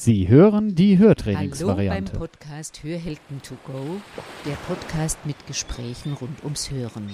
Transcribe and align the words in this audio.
Sie 0.00 0.28
hören 0.28 0.76
die 0.76 0.96
Hörtrainingsvariante. 0.96 2.12
Hallo 2.12 2.20
beim 2.20 2.28
Podcast 2.30 2.84
Hörhelden 2.84 3.42
to 3.42 3.56
go, 3.66 4.00
der 4.46 4.54
Podcast 4.68 5.18
mit 5.24 5.34
Gesprächen 5.48 6.12
rund 6.12 6.44
ums 6.44 6.70
Hören. 6.70 7.10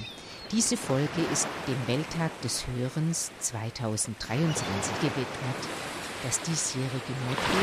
Diese 0.52 0.76
Folge 0.76 1.24
ist 1.32 1.48
dem 1.66 1.78
Welttag 1.86 2.30
des 2.42 2.66
Hörens 2.66 3.32
2023 3.40 5.00
gewidmet. 5.00 5.60
Das 6.24 6.42
diesjährige 6.42 7.14
Motto 7.24 7.56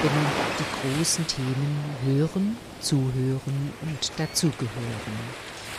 benennt 0.00 0.30
die 0.60 0.96
großen 0.96 1.26
Themen 1.26 1.76
Hören, 2.06 2.56
Zuhören 2.80 3.72
und 3.82 4.12
Dazugehören, 4.16 5.18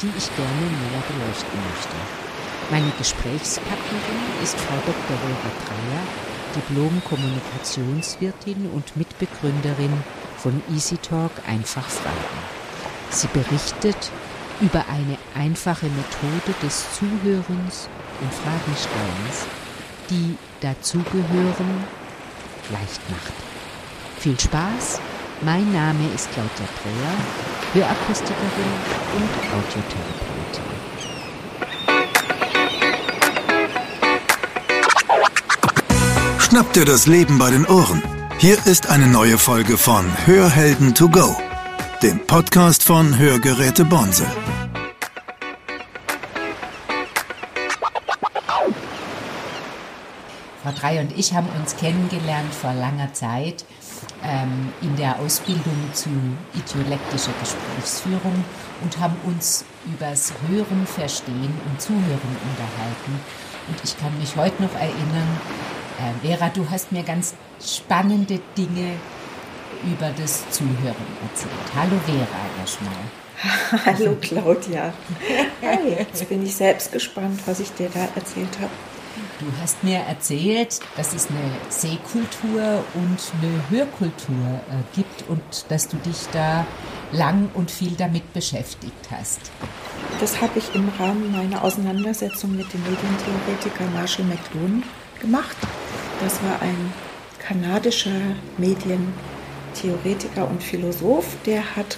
die 0.02 0.12
ich 0.18 0.28
gerne 0.36 0.60
näher 0.60 1.04
beleuchten 1.08 1.60
möchte. 1.72 1.96
Meine 2.70 2.92
Gesprächspartnerin 2.98 4.44
ist 4.44 4.60
Frau 4.60 4.76
Dr. 4.76 5.18
Vera 5.18 5.52
Dreyer, 5.64 6.33
Diplom-Kommunikationswirtin 6.56 8.70
und 8.72 8.96
Mitbegründerin 8.96 9.92
von 10.38 10.62
EasyTalk 10.73 11.32
Einfach 11.48 11.88
Fragen. 11.88 12.18
Sie 13.10 13.27
berichtet 13.27 14.12
über 14.62 14.86
eine 14.90 15.18
einfache 15.36 15.88
Methode 15.88 16.54
des 16.62 16.86
Zuhörens 16.94 17.90
und 18.22 18.34
Fragenstellens, 18.34 19.48
die 20.10 20.38
dazugehören 20.62 21.84
leicht 22.72 23.10
macht. 23.10 23.34
Viel 24.20 24.40
Spaß! 24.40 25.02
Mein 25.41 25.74
Name 25.74 26.08
ist 26.16 26.32
Claudia 26.32 26.68
Dreher, 26.82 27.18
Hörakustikerin 27.74 28.72
und 29.16 29.30
Audiotherapeutin. 29.52 30.23
Schnapp 36.53 36.71
dir 36.73 36.85
das 36.85 37.07
Leben 37.07 37.39
bei 37.39 37.49
den 37.49 37.66
Ohren. 37.66 38.03
Hier 38.38 38.63
ist 38.67 38.88
eine 38.88 39.07
neue 39.07 39.39
Folge 39.39 39.75
von 39.75 40.05
Hörhelden 40.27 40.93
to 40.93 41.09
go, 41.09 41.35
dem 42.03 42.20
Podcast 42.27 42.84
von 42.84 43.18
Hörgeräte 43.18 43.84
Bonsel. 43.84 44.27
Frau 50.62 50.71
Drei 50.79 51.01
und 51.01 51.18
ich 51.18 51.34
haben 51.34 51.49
uns 51.60 51.76
kennengelernt 51.76 52.54
vor 52.54 52.73
langer 52.73 53.12
Zeit 53.13 53.65
ähm, 54.23 54.71
in 54.84 54.95
der 54.95 55.20
Ausbildung 55.21 55.90
zu 55.93 56.10
idiolektischer 56.54 57.34
Gesprächsführung 57.40 58.45
und 58.84 58.99
haben 58.99 59.15
uns 59.23 59.65
übers 59.91 60.32
Hören, 60.48 60.85
Verstehen 60.85 61.60
und 61.67 61.82
Zuhören 61.82 62.38
unterhalten. 62.51 63.20
Und 63.70 63.84
ich 63.84 63.98
kann 63.98 64.16
mich 64.19 64.35
heute 64.35 64.62
noch 64.62 64.75
erinnern, 64.75 65.40
äh, 66.00 66.28
Vera, 66.28 66.50
du 66.50 66.69
hast 66.69 66.91
mir 66.91 67.03
ganz 67.03 67.36
spannende 67.63 68.40
Dinge 68.58 68.94
über 69.84 70.12
das 70.18 70.50
Zuhören 70.50 70.96
erzählt. 71.22 71.52
Hallo 71.75 72.00
Vera 72.06 72.25
erstmal. 72.59 72.94
Hallo 73.85 74.16
Claudia. 74.22 74.94
Hey, 75.59 75.97
jetzt 76.00 76.30
bin 76.30 76.46
ich 76.46 76.56
selbst 76.56 76.91
gespannt, 76.91 77.41
was 77.46 77.59
ich 77.59 77.72
dir 77.74 77.90
da 77.94 78.08
erzählt 78.16 78.59
habe. 78.59 78.72
Du 79.40 79.46
hast 79.62 79.84
mir 79.84 80.00
erzählt, 80.00 80.80
dass 80.96 81.13
es 81.13 81.28
eine 81.30 81.52
Sehkultur 81.69 82.84
und 82.94 83.19
eine 83.41 83.69
Hörkultur 83.69 84.62
äh, 84.69 84.96
gibt 84.96 85.28
und 85.28 85.41
dass 85.69 85.88
du 85.88 85.97
dich 85.97 86.28
da 86.31 86.66
lang 87.12 87.50
und 87.53 87.69
viel 87.69 87.91
damit 87.96 88.31
beschäftigt 88.34 89.12
hast. 89.12 89.52
Das 90.19 90.41
habe 90.41 90.57
ich 90.59 90.74
im 90.74 90.90
Rahmen 91.00 91.31
meiner 91.31 91.63
Auseinandersetzung 91.63 92.56
mit 92.56 92.72
dem 92.74 92.81
Medientheoretiker 92.81 93.85
Marshall 93.94 94.25
McLuhan 94.25 94.84
gemacht. 95.19 95.57
Das 96.22 96.42
war 96.44 96.62
ein 96.62 96.94
kanadischer 97.40 98.22
Medientheoretiker 98.58 100.47
und 100.47 100.64
Philosoph, 100.64 101.36
der 101.46 101.75
hat 101.75 101.97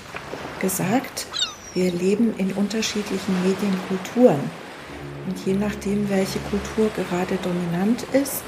gesagt, 0.59 1.27
wir 1.73 1.91
leben 1.91 2.33
in 2.37 2.53
unterschiedlichen 2.53 3.35
Medienkulturen. 3.43 4.39
Und 5.27 5.45
je 5.45 5.53
nachdem, 5.53 6.09
welche 6.09 6.39
Kultur 6.39 6.89
gerade 6.95 7.37
dominant 7.43 8.03
ist, 8.13 8.43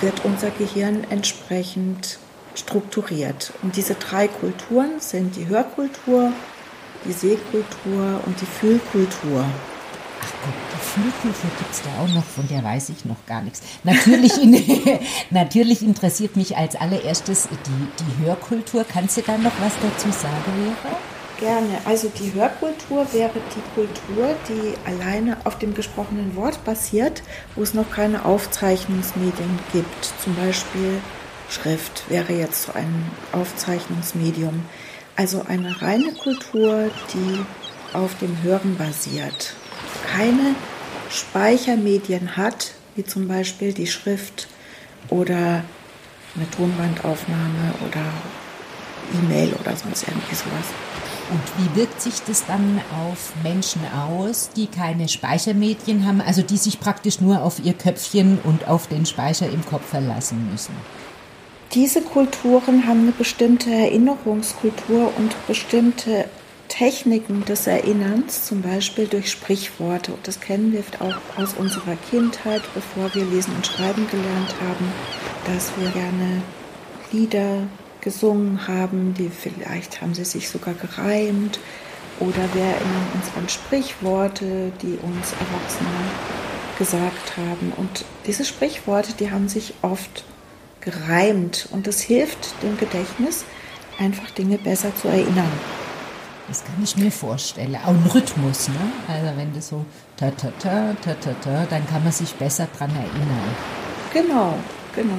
wird 0.00 0.24
unser 0.24 0.50
Gehirn 0.50 1.04
entsprechend 1.10 2.18
strukturiert. 2.54 3.52
Und 3.62 3.76
diese 3.76 3.94
drei 3.94 4.28
Kulturen 4.28 5.00
sind 5.00 5.36
die 5.36 5.48
Hörkultur, 5.48 6.32
die 7.04 7.12
Sehkultur 7.12 8.20
und 8.24 8.40
die 8.40 8.46
Fühlkultur. 8.46 9.44
Ach 10.20 10.32
Gott, 10.44 10.54
die 10.72 10.84
Füllkultur 10.84 11.50
gibt 11.58 11.72
es 11.72 11.82
da 11.82 11.88
auch 12.02 12.14
noch, 12.14 12.24
von 12.24 12.46
der 12.48 12.62
weiß 12.62 12.90
ich 12.90 13.04
noch 13.04 13.26
gar 13.26 13.42
nichts. 13.42 13.62
Natürlich, 13.82 14.40
in, 14.40 14.52
natürlich 15.30 15.82
interessiert 15.82 16.36
mich 16.36 16.56
als 16.56 16.76
allererstes 16.76 17.48
die, 17.48 18.04
die 18.04 18.24
Hörkultur. 18.24 18.84
Kannst 18.90 19.16
du 19.16 19.22
da 19.22 19.36
noch 19.36 19.52
was 19.60 19.72
dazu 19.82 20.10
sagen, 20.10 20.76
Vera? 20.82 20.96
Gerne. 21.40 21.78
Also 21.84 22.10
die 22.16 22.32
Hörkultur 22.32 23.06
wäre 23.12 23.32
die 23.34 23.74
Kultur, 23.74 24.36
die 24.48 24.74
alleine 24.88 25.36
auf 25.44 25.58
dem 25.58 25.74
gesprochenen 25.74 26.36
Wort 26.36 26.64
basiert, 26.64 27.22
wo 27.56 27.62
es 27.62 27.74
noch 27.74 27.90
keine 27.90 28.24
Aufzeichnungsmedien 28.24 29.58
gibt. 29.72 30.12
Zum 30.22 30.36
Beispiel 30.36 31.00
Schrift 31.50 32.08
wäre 32.08 32.32
jetzt 32.32 32.62
so 32.62 32.72
ein 32.72 33.10
Aufzeichnungsmedium. 33.32 34.64
Also 35.16 35.44
eine 35.46 35.82
reine 35.82 36.12
Kultur, 36.12 36.90
die 37.12 37.44
auf 37.96 38.16
dem 38.18 38.42
Hören 38.42 38.76
basiert 38.76 39.54
keine 40.06 40.54
Speichermedien 41.10 42.36
hat, 42.36 42.72
wie 42.96 43.04
zum 43.04 43.28
Beispiel 43.28 43.72
die 43.72 43.86
Schrift 43.86 44.48
oder 45.08 45.64
eine 46.36 46.50
Tonbandaufnahme 46.56 47.74
oder 47.86 48.02
E-Mail 49.22 49.52
oder 49.60 49.76
sonst 49.76 50.06
irgendwie 50.08 50.34
sowas. 50.34 50.66
Und 51.30 51.40
wie 51.56 51.80
wirkt 51.80 52.00
sich 52.02 52.22
das 52.26 52.44
dann 52.46 52.80
auf 53.08 53.32
Menschen 53.42 53.80
aus, 53.92 54.50
die 54.54 54.66
keine 54.66 55.08
Speichermedien 55.08 56.06
haben, 56.06 56.20
also 56.20 56.42
die 56.42 56.58
sich 56.58 56.80
praktisch 56.80 57.20
nur 57.20 57.42
auf 57.42 57.64
ihr 57.64 57.72
Köpfchen 57.72 58.38
und 58.44 58.68
auf 58.68 58.88
den 58.88 59.06
Speicher 59.06 59.48
im 59.48 59.64
Kopf 59.64 59.86
verlassen 59.86 60.50
müssen? 60.50 60.74
Diese 61.72 62.02
Kulturen 62.02 62.86
haben 62.86 63.00
eine 63.02 63.12
bestimmte 63.12 63.70
Erinnerungskultur 63.70 65.12
und 65.16 65.34
bestimmte 65.46 66.26
Techniken 66.76 67.44
des 67.44 67.68
Erinnerns, 67.68 68.46
zum 68.46 68.60
Beispiel 68.60 69.06
durch 69.06 69.30
Sprichworte. 69.30 70.12
Und 70.12 70.26
das 70.26 70.40
kennen 70.40 70.72
wir 70.72 70.82
auch 70.98 71.40
aus 71.40 71.54
unserer 71.54 71.94
Kindheit, 72.10 72.62
bevor 72.74 73.14
wir 73.14 73.24
lesen 73.24 73.54
und 73.54 73.64
schreiben 73.64 74.08
gelernt 74.10 74.56
haben, 74.60 74.92
dass 75.46 75.70
wir 75.78 75.88
gerne 75.90 76.42
Lieder 77.12 77.68
gesungen 78.00 78.66
haben, 78.66 79.14
die 79.14 79.28
vielleicht 79.28 80.00
haben 80.00 80.14
sie 80.14 80.24
sich 80.24 80.48
sogar 80.48 80.74
gereimt. 80.74 81.60
Oder 82.18 82.42
wir 82.54 82.64
erinnern 82.64 83.06
uns 83.14 83.36
an 83.36 83.48
Sprichworte, 83.48 84.72
die 84.82 84.98
uns 85.00 85.32
Erwachsene 85.32 86.10
gesagt 86.76 87.36
haben. 87.36 87.72
Und 87.76 88.04
diese 88.26 88.44
Sprichworte, 88.44 89.12
die 89.12 89.30
haben 89.30 89.46
sich 89.46 89.74
oft 89.82 90.24
gereimt. 90.80 91.68
Und 91.70 91.86
das 91.86 92.00
hilft 92.00 92.60
dem 92.64 92.76
Gedächtnis, 92.78 93.44
einfach 94.00 94.28
Dinge 94.30 94.58
besser 94.58 94.92
zu 94.96 95.06
erinnern. 95.06 95.52
Das 96.48 96.62
kann 96.62 96.82
ich 96.82 96.96
mir 96.96 97.10
vorstellen. 97.10 97.76
Auch 97.84 97.88
ein 97.88 98.10
Rhythmus, 98.12 98.68
ne? 98.68 98.74
Also 99.08 99.36
wenn 99.36 99.54
das 99.54 99.68
so 99.68 99.84
ta 100.16 100.30
ta 100.30 100.48
ta 100.58 100.94
ta 101.02 101.14
ta 101.14 101.30
ta, 101.42 101.66
dann 101.70 101.86
kann 101.88 102.02
man 102.02 102.12
sich 102.12 102.34
besser 102.34 102.68
dran 102.76 102.90
erinnern. 102.90 103.54
Genau, 104.12 104.54
genau. 104.94 105.14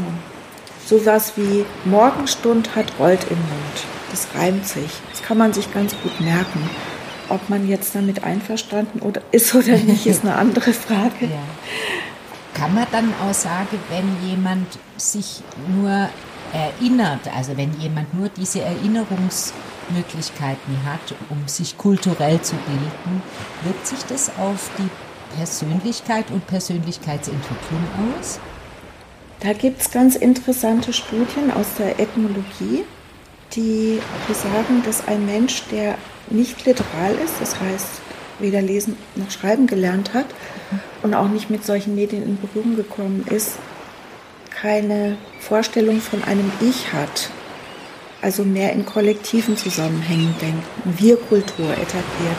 So 0.85 1.03
was 1.05 1.35
wie 1.35 1.65
Morgenstund 1.85 2.75
hat 2.75 2.85
rollt 2.99 3.23
im 3.31 3.37
Mund. 3.37 3.85
Das 4.11 4.27
reimt 4.35 4.67
sich. 4.67 4.91
Das 5.11 5.23
kann 5.23 5.37
man 5.37 5.51
sich 5.51 5.73
ganz 5.73 5.95
gut 6.03 6.21
merken. 6.21 6.69
Ob 7.29 7.49
man 7.49 7.67
jetzt 7.67 7.95
damit 7.95 8.23
einverstanden 8.23 8.99
oder 8.99 9.21
ist 9.31 9.55
oder 9.55 9.77
nicht, 9.77 10.05
ist 10.05 10.23
eine 10.23 10.35
andere 10.35 10.73
Frage. 10.73 11.25
Ja. 11.25 11.43
Kann 12.53 12.75
man 12.75 12.85
dann 12.91 13.11
auch 13.27 13.33
sagen, 13.33 13.79
wenn 13.89 14.29
jemand 14.29 14.67
sich 14.95 15.41
nur 15.75 16.07
erinnert, 16.53 17.27
also 17.35 17.57
wenn 17.57 17.77
jemand 17.79 18.13
nur 18.13 18.29
diese 18.29 18.61
Erinnerungsmöglichkeiten 19.85 20.85
hat, 20.85 21.15
um 21.29 21.47
sich 21.47 21.77
kulturell 21.77 22.41
zu 22.41 22.55
bilden, 22.55 23.21
wirkt 23.63 23.87
sich 23.87 24.03
das 24.05 24.31
auf 24.37 24.69
die 24.77 24.89
Persönlichkeit 25.37 26.31
und 26.31 26.45
Persönlichkeitsentwicklung 26.47 27.83
aus? 28.19 28.39
Da 29.41 29.53
gibt 29.53 29.81
es 29.81 29.91
ganz 29.91 30.15
interessante 30.15 30.93
Studien 30.93 31.51
aus 31.53 31.67
der 31.77 31.99
Ethnologie, 31.99 32.85
die 33.53 33.99
besagen, 34.27 34.83
dass 34.85 35.07
ein 35.07 35.25
Mensch, 35.25 35.63
der 35.71 35.95
nicht 36.29 36.65
literal 36.65 37.13
ist, 37.23 37.35
das 37.39 37.59
heißt 37.59 38.01
weder 38.39 38.61
lesen 38.61 38.97
noch 39.15 39.31
schreiben 39.31 39.65
gelernt 39.67 40.13
hat 40.13 40.25
und 41.03 41.13
auch 41.13 41.29
nicht 41.29 41.49
mit 41.49 41.63
solchen 41.63 41.95
Medien 41.95 42.23
in 42.23 42.37
Berührung 42.37 42.75
gekommen 42.75 43.25
ist, 43.29 43.57
keine 44.49 45.17
Vorstellung 45.39 46.01
von 46.01 46.23
einem 46.23 46.51
Ich 46.59 46.91
hat, 46.91 47.29
also 48.25 48.43
mehr 48.43 48.73
in 48.73 48.87
kollektiven 48.87 49.55
Zusammenhängen 49.55 50.33
denken, 50.41 50.63
Wir-Kultur 50.97 51.69
etabliert, 51.69 52.35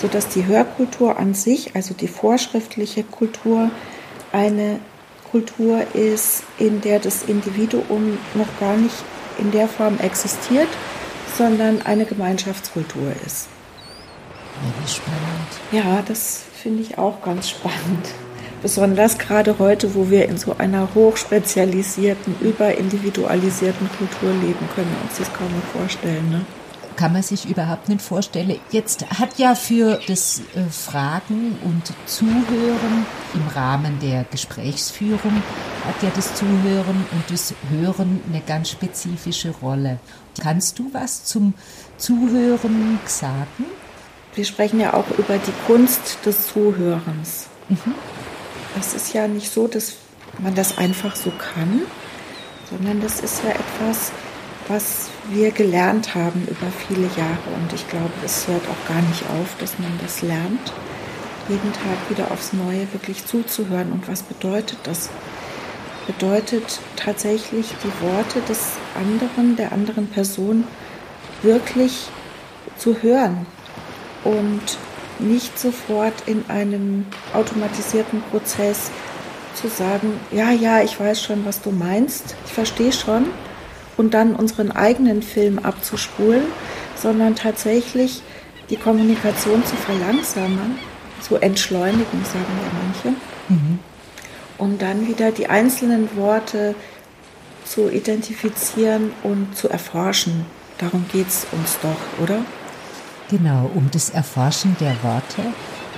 sodass 0.00 0.28
die 0.28 0.46
Hörkultur 0.46 1.18
an 1.18 1.34
sich, 1.34 1.76
also 1.76 1.92
die 1.92 2.08
vorschriftliche 2.08 3.04
Kultur, 3.04 3.70
eine 4.32 4.80
Kultur 5.30 5.86
ist, 5.94 6.44
in 6.58 6.80
der 6.80 7.00
das 7.00 7.24
Individuum 7.24 8.16
noch 8.32 8.48
gar 8.58 8.78
nicht 8.78 8.96
in 9.38 9.50
der 9.50 9.68
Form 9.68 9.98
existiert, 9.98 10.68
sondern 11.36 11.82
eine 11.82 12.06
Gemeinschaftskultur 12.06 13.12
ist. 13.26 13.48
Ja, 15.70 16.02
das 16.08 16.44
finde 16.62 16.80
ich 16.80 16.96
auch 16.96 17.20
ganz 17.20 17.50
spannend. 17.50 18.14
Besonders 18.62 19.18
gerade 19.18 19.58
heute, 19.58 19.94
wo 19.94 20.10
wir 20.10 20.28
in 20.28 20.38
so 20.38 20.56
einer 20.56 20.88
hochspezialisierten, 20.94 22.34
überindividualisierten 22.40 23.88
Kultur 23.98 24.30
leben, 24.30 24.68
können 24.74 24.90
wir 24.90 25.02
uns 25.08 25.18
das 25.18 25.32
kaum 25.32 25.50
mehr 25.52 25.62
vorstellen. 25.72 26.30
Ne? 26.30 26.46
kann 26.96 27.12
man 27.12 27.22
sich 27.22 27.48
überhaupt 27.48 27.88
nicht 27.88 28.02
vorstellen. 28.02 28.58
Jetzt 28.70 29.08
hat 29.18 29.38
ja 29.38 29.54
für 29.54 30.00
das 30.06 30.40
äh, 30.54 30.62
Fragen 30.70 31.58
und 31.62 31.92
Zuhören 32.06 33.06
im 33.34 33.46
Rahmen 33.54 33.98
der 34.00 34.24
Gesprächsführung 34.24 35.42
hat 35.86 36.02
ja 36.02 36.10
das 36.16 36.34
Zuhören 36.34 37.04
und 37.12 37.24
das 37.28 37.54
Hören 37.70 38.20
eine 38.28 38.40
ganz 38.40 38.70
spezifische 38.70 39.50
Rolle. 39.62 39.98
Kannst 40.40 40.78
du 40.78 40.90
was 40.92 41.24
zum 41.24 41.54
Zuhören 41.96 42.98
sagen? 43.04 43.66
Wir 44.34 44.44
sprechen 44.44 44.80
ja 44.80 44.94
auch 44.94 45.08
über 45.18 45.38
die 45.38 45.52
Kunst 45.66 46.18
des 46.24 46.48
Zuhörens. 46.48 47.46
Mhm. 47.68 47.94
Es 48.78 48.94
ist 48.94 49.14
ja 49.14 49.26
nicht 49.26 49.50
so, 49.50 49.66
dass 49.66 49.94
man 50.38 50.54
das 50.54 50.76
einfach 50.76 51.16
so 51.16 51.30
kann, 51.30 51.82
sondern 52.70 53.00
das 53.00 53.20
ist 53.20 53.42
ja 53.42 53.50
etwas, 53.50 54.12
was 54.68 55.08
wir 55.30 55.50
gelernt 55.50 56.14
haben 56.14 56.46
über 56.46 56.66
viele 56.86 57.08
Jahre. 57.16 57.56
Und 57.60 57.72
ich 57.74 57.88
glaube, 57.88 58.12
es 58.24 58.46
hört 58.46 58.62
auch 58.68 58.88
gar 58.88 59.00
nicht 59.02 59.22
auf, 59.30 59.56
dass 59.58 59.78
man 59.78 59.92
das 60.02 60.22
lernt, 60.22 60.72
jeden 61.48 61.72
Tag 61.72 62.10
wieder 62.10 62.30
aufs 62.30 62.52
Neue 62.52 62.92
wirklich 62.92 63.24
zuzuhören. 63.24 63.92
Und 63.92 64.08
was 64.08 64.22
bedeutet 64.22 64.78
das? 64.82 65.08
Bedeutet 66.06 66.80
tatsächlich 66.96 67.66
die 67.82 68.04
Worte 68.04 68.40
des 68.42 68.72
anderen, 68.94 69.56
der 69.56 69.72
anderen 69.72 70.08
Person 70.08 70.64
wirklich 71.42 72.08
zu 72.78 73.02
hören 73.02 73.46
und 74.22 74.78
nicht 75.18 75.58
sofort 75.58 76.14
in 76.26 76.44
einem 76.48 77.06
automatisierten 77.32 78.22
Prozess 78.30 78.90
zu 79.54 79.68
sagen, 79.68 80.20
ja, 80.30 80.50
ja, 80.50 80.82
ich 80.82 80.98
weiß 80.98 81.22
schon, 81.22 81.44
was 81.46 81.62
du 81.62 81.70
meinst, 81.70 82.36
ich 82.46 82.52
verstehe 82.52 82.92
schon, 82.92 83.26
und 83.96 84.12
dann 84.12 84.34
unseren 84.34 84.70
eigenen 84.72 85.22
Film 85.22 85.58
abzuspulen, 85.58 86.42
sondern 86.94 87.34
tatsächlich 87.34 88.22
die 88.68 88.76
Kommunikation 88.76 89.64
zu 89.64 89.76
verlangsamen, 89.76 90.78
zu 91.20 91.36
entschleunigen, 91.36 92.24
sagen 92.24 92.44
ja 92.62 92.78
manche, 92.82 93.18
mhm. 93.48 93.78
um 94.58 94.78
dann 94.78 95.08
wieder 95.08 95.32
die 95.32 95.48
einzelnen 95.48 96.14
Worte 96.16 96.74
zu 97.64 97.90
identifizieren 97.90 99.12
und 99.22 99.56
zu 99.56 99.68
erforschen. 99.68 100.44
Darum 100.78 101.06
geht 101.10 101.28
es 101.28 101.46
uns 101.52 101.78
doch, 101.80 102.22
oder? 102.22 102.40
Genau, 103.28 103.70
um 103.74 103.90
das 103.90 104.10
Erforschen 104.10 104.76
der 104.78 105.02
Worte 105.02 105.42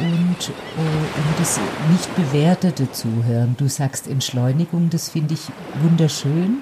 und 0.00 0.48
uh, 0.48 0.80
um 0.80 1.34
das 1.38 1.60
nicht 1.90 2.16
bewertete 2.16 2.90
Zuhören. 2.90 3.54
Du 3.58 3.68
sagst 3.68 4.08
Entschleunigung, 4.08 4.88
das 4.88 5.10
finde 5.10 5.34
ich 5.34 5.42
wunderschön. 5.82 6.58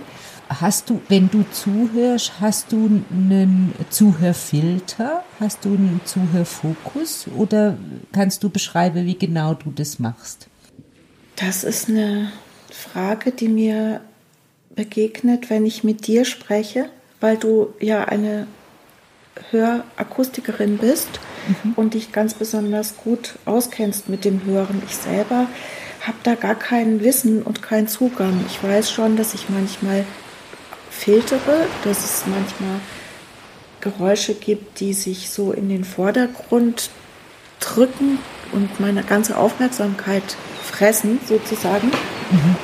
Hast 0.49 0.91
du, 0.91 1.01
wenn 1.09 1.29
du 1.31 1.45
zuhörst, 1.53 2.41
hast 2.41 2.73
du 2.73 3.03
einen 3.11 3.75
Zuhörfilter? 3.91 5.25
Hast 5.39 5.65
du 5.65 5.71
einen 5.71 6.01
Zuhörfokus? 6.05 7.27
Oder 7.37 7.77
kannst 8.13 8.43
du 8.43 8.49
beschreiben, 8.49 9.07
wie 9.07 9.19
genau 9.19 9.55
du 9.55 9.71
das 9.71 9.99
machst? 9.99 10.49
Das 11.37 11.65
ist 11.65 11.89
eine 11.89 12.33
Frage, 12.71 13.33
die 13.33 13.49
mir 13.49 14.01
begegnet, 14.75 15.51
wenn 15.51 15.67
ich 15.67 15.85
mit 15.85 16.07
dir 16.07 16.25
spreche, 16.25 16.91
weil 17.21 17.37
du 17.37 17.75
ja 17.81 18.05
eine 18.05 18.47
Hörakustikerin 19.51 20.79
bist 20.79 21.21
mhm. 21.49 21.73
und 21.75 21.95
dich 21.95 22.13
ganz 22.13 22.35
besonders 22.35 22.97
gut 22.97 23.39
auskennst 23.45 24.09
mit 24.09 24.25
dem 24.25 24.45
Hören. 24.45 24.83
Ich 24.87 24.97
selber 24.97 25.47
habe 26.01 26.19
da 26.23 26.35
gar 26.35 26.55
kein 26.55 27.03
Wissen 27.03 27.43
und 27.43 27.63
keinen 27.63 27.89
Zugang. 27.89 28.45
Ich 28.49 28.63
weiß 28.63 28.91
schon, 28.91 29.17
dass 29.17 29.35
ich 29.35 29.49
manchmal 29.49 30.05
filtere, 30.91 31.67
dass 31.85 32.05
es 32.05 32.25
manchmal 32.27 32.81
Geräusche 33.81 34.35
gibt, 34.35 34.81
die 34.81 34.95
sich 34.95 35.31
so 35.31 35.53
in 35.53 35.69
den 35.69 35.85
Vordergrund 35.85 36.91
drücken 37.61 38.19
und 38.53 38.81
meine 38.81 39.03
ganze 39.03 39.37
Aufmerksamkeit 39.37 40.37
fressen, 40.63 41.21
sozusagen. 41.27 41.89
Mhm. 41.89 42.57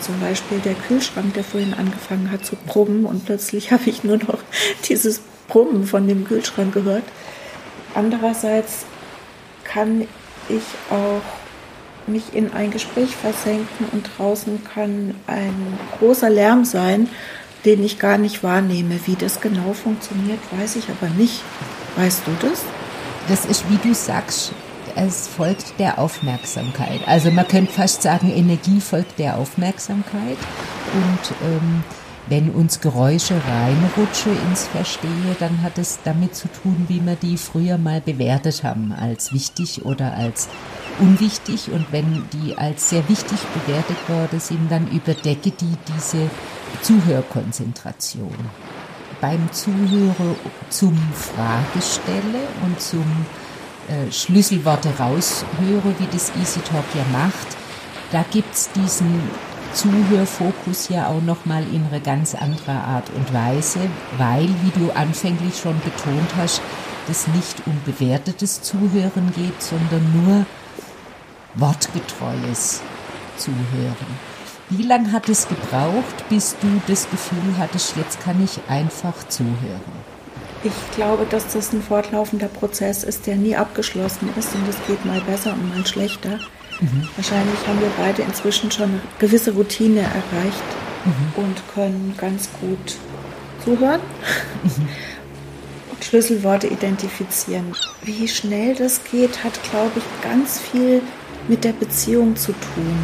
Zum 0.00 0.18
Beispiel 0.20 0.58
der 0.58 0.74
Kühlschrank, 0.74 1.34
der 1.34 1.44
vorhin 1.44 1.74
angefangen 1.74 2.30
hat 2.30 2.44
zu 2.44 2.56
brummen 2.56 3.04
und 3.04 3.24
plötzlich 3.24 3.70
habe 3.72 3.88
ich 3.88 4.04
nur 4.04 4.16
noch 4.16 4.38
dieses 4.88 5.20
Brummen 5.52 5.86
von 5.86 6.08
dem 6.08 6.24
Kühlschrank 6.24 6.72
gehört. 6.72 7.04
Andererseits 7.94 8.86
kann 9.64 10.08
ich 10.48 10.62
auch 10.90 11.22
mich 12.08 12.34
in 12.34 12.52
ein 12.52 12.70
Gespräch 12.70 13.14
versenken 13.14 13.86
und 13.92 14.10
draußen 14.16 14.64
kann 14.64 15.14
ein 15.26 15.78
großer 15.98 16.30
Lärm 16.30 16.64
sein 16.64 17.08
den 17.64 17.84
ich 17.84 17.98
gar 17.98 18.18
nicht 18.18 18.42
wahrnehme. 18.42 18.98
Wie 19.06 19.16
das 19.16 19.40
genau 19.40 19.72
funktioniert, 19.72 20.40
weiß 20.58 20.76
ich 20.76 20.88
aber 20.88 21.08
nicht. 21.14 21.42
Weißt 21.96 22.22
du 22.26 22.32
das? 22.40 22.62
Das 23.28 23.44
ist, 23.44 23.68
wie 23.70 23.76
du 23.76 23.94
sagst, 23.94 24.52
es 24.96 25.28
folgt 25.28 25.78
der 25.78 25.98
Aufmerksamkeit. 25.98 27.00
Also 27.06 27.30
man 27.30 27.46
könnte 27.46 27.72
fast 27.72 28.02
sagen, 28.02 28.30
Energie 28.30 28.80
folgt 28.80 29.18
der 29.18 29.38
Aufmerksamkeit. 29.38 30.38
Und 30.92 31.36
ähm, 31.46 31.84
wenn 32.28 32.50
uns 32.50 32.80
Geräusche 32.80 33.34
reinrutschen 33.34 34.32
ins 34.48 34.66
Verstehe, 34.68 35.36
dann 35.40 35.62
hat 35.62 35.78
es 35.78 35.98
damit 36.04 36.36
zu 36.36 36.48
tun, 36.48 36.84
wie 36.88 37.04
wir 37.04 37.16
die 37.16 37.36
früher 37.36 37.78
mal 37.78 38.00
bewertet 38.00 38.62
haben, 38.62 38.92
als 38.92 39.32
wichtig 39.32 39.84
oder 39.84 40.14
als 40.14 40.48
unwichtig. 41.00 41.70
Und 41.72 41.86
wenn 41.90 42.24
die 42.32 42.56
als 42.56 42.90
sehr 42.90 43.08
wichtig 43.08 43.38
bewertet 43.54 43.96
worden 44.08 44.38
sind, 44.38 44.70
dann 44.70 44.88
überdecke 44.88 45.50
die 45.50 45.76
diese 45.94 46.30
Zuhörkonzentration. 46.82 48.36
Beim 49.20 49.52
Zuhören 49.52 50.36
zum 50.70 50.96
Fragestelle 51.12 52.40
und 52.64 52.80
zum 52.80 53.04
äh, 53.88 54.10
Schlüsselworte 54.10 54.90
raushören, 54.98 55.94
wie 55.98 56.08
das 56.10 56.32
EasyTalk 56.40 56.84
ja 56.94 57.04
macht, 57.12 57.56
da 58.12 58.24
gibt 58.30 58.54
es 58.54 58.70
diesen 58.72 59.20
Zuhörfokus 59.74 60.88
ja 60.88 61.08
auch 61.08 61.22
nochmal 61.22 61.64
in 61.72 61.86
eine 61.90 62.00
ganz 62.00 62.34
andere 62.34 62.72
Art 62.72 63.10
und 63.10 63.32
Weise, 63.32 63.80
weil, 64.18 64.48
wie 64.62 64.78
du 64.78 64.90
anfänglich 64.92 65.58
schon 65.58 65.80
betont 65.80 66.36
hast, 66.36 66.60
das 67.08 67.26
nicht 67.28 67.62
um 67.66 67.80
bewertetes 67.84 68.62
Zuhören 68.62 69.32
geht, 69.34 69.60
sondern 69.62 70.24
nur 70.24 70.46
wortgetreues 71.54 72.80
Zuhören. 73.36 74.32
Wie 74.68 74.84
lange 74.84 75.12
hat 75.12 75.28
es 75.28 75.48
gebraucht, 75.48 76.28
bis 76.28 76.56
du 76.60 76.80
das 76.86 77.10
Gefühl 77.10 77.56
hattest, 77.58 77.96
jetzt 77.96 78.20
kann 78.20 78.42
ich 78.42 78.60
einfach 78.68 79.28
zuhören? 79.28 80.12
Ich 80.64 80.72
glaube, 80.94 81.26
dass 81.28 81.52
das 81.52 81.72
ein 81.72 81.82
fortlaufender 81.82 82.46
Prozess 82.46 83.02
ist, 83.02 83.26
der 83.26 83.36
nie 83.36 83.56
abgeschlossen 83.56 84.30
ist 84.38 84.54
und 84.54 84.68
es 84.68 84.76
geht 84.86 85.04
mal 85.04 85.20
besser 85.22 85.54
und 85.54 85.68
mal 85.68 85.84
schlechter. 85.84 86.38
Mhm. 86.82 87.08
Wahrscheinlich 87.16 87.66
haben 87.66 87.80
wir 87.80 87.90
beide 87.96 88.22
inzwischen 88.22 88.70
schon 88.70 88.90
eine 88.90 89.00
gewisse 89.20 89.52
Routine 89.52 90.00
erreicht 90.00 90.70
mhm. 91.04 91.44
und 91.44 91.62
können 91.74 92.14
ganz 92.18 92.48
gut 92.60 92.96
zuhören 93.64 94.00
mhm. 94.64 94.88
und 95.92 96.04
Schlüsselworte 96.04 96.66
identifizieren. 96.66 97.72
Wie 98.02 98.26
schnell 98.26 98.74
das 98.74 99.00
geht, 99.04 99.44
hat, 99.44 99.62
glaube 99.70 99.92
ich, 99.96 100.28
ganz 100.28 100.58
viel 100.58 101.00
mit 101.46 101.62
der 101.62 101.72
Beziehung 101.72 102.34
zu 102.34 102.52
tun. 102.52 102.96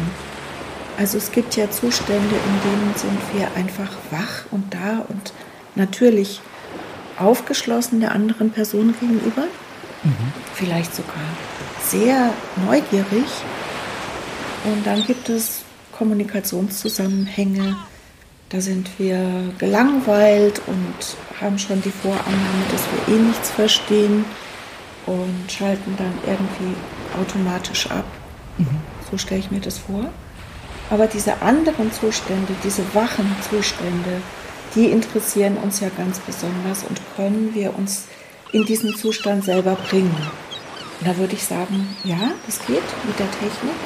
Also 0.97 1.17
es 1.17 1.31
gibt 1.31 1.55
ja 1.55 1.71
Zustände, 1.71 2.35
in 2.35 2.69
denen 2.69 2.93
sind 2.95 3.19
wir 3.33 3.47
einfach 3.55 3.91
wach 4.11 4.51
und 4.51 4.73
da 4.73 5.05
und 5.07 5.31
natürlich 5.75 6.41
aufgeschlossen 7.17 8.01
der 8.01 8.11
anderen 8.11 8.51
Person 8.51 8.93
gegenüber, 8.99 9.43
mhm. 10.03 10.33
vielleicht 10.53 10.93
sogar 10.93 11.15
sehr 11.81 12.33
neugierig. 12.65 13.29
Und 14.65 14.85
dann 14.85 15.05
gibt 15.05 15.29
es 15.29 15.63
Kommunikationszusammenhänge, 15.91 17.75
da 18.49 18.61
sind 18.61 18.89
wir 18.97 19.53
gelangweilt 19.59 20.61
und 20.65 21.39
haben 21.39 21.59
schon 21.59 21.81
die 21.83 21.91
Vorannahme, 21.91 22.63
dass 22.71 22.81
wir 23.07 23.15
eh 23.15 23.19
nichts 23.19 23.51
verstehen 23.51 24.25
und 25.05 25.51
schalten 25.51 25.95
dann 25.97 26.13
irgendwie 26.25 26.75
automatisch 27.19 27.89
ab. 27.91 28.05
Mhm. 28.57 28.67
So 29.11 29.17
stelle 29.17 29.39
ich 29.39 29.51
mir 29.51 29.59
das 29.59 29.77
vor. 29.77 30.05
Aber 30.89 31.05
diese 31.05 31.41
anderen 31.41 31.91
Zustände, 31.91 32.55
diese 32.63 32.83
wachen 32.95 33.35
Zustände, 33.47 34.21
die 34.75 34.85
interessieren 34.85 35.57
uns 35.57 35.79
ja 35.79 35.89
ganz 35.95 36.19
besonders 36.19 36.83
und 36.83 36.99
können 37.15 37.53
wir 37.53 37.77
uns 37.77 38.05
in 38.51 38.65
diesen 38.65 38.95
Zustand 38.95 39.43
selber 39.43 39.77
bringen. 39.89 40.15
Und 40.99 41.07
da 41.07 41.15
würde 41.17 41.33
ich 41.33 41.45
sagen, 41.45 41.87
ja, 42.03 42.31
das 42.45 42.59
geht 42.65 42.83
mit 43.05 43.19
der 43.19 43.29
Technik, 43.31 43.79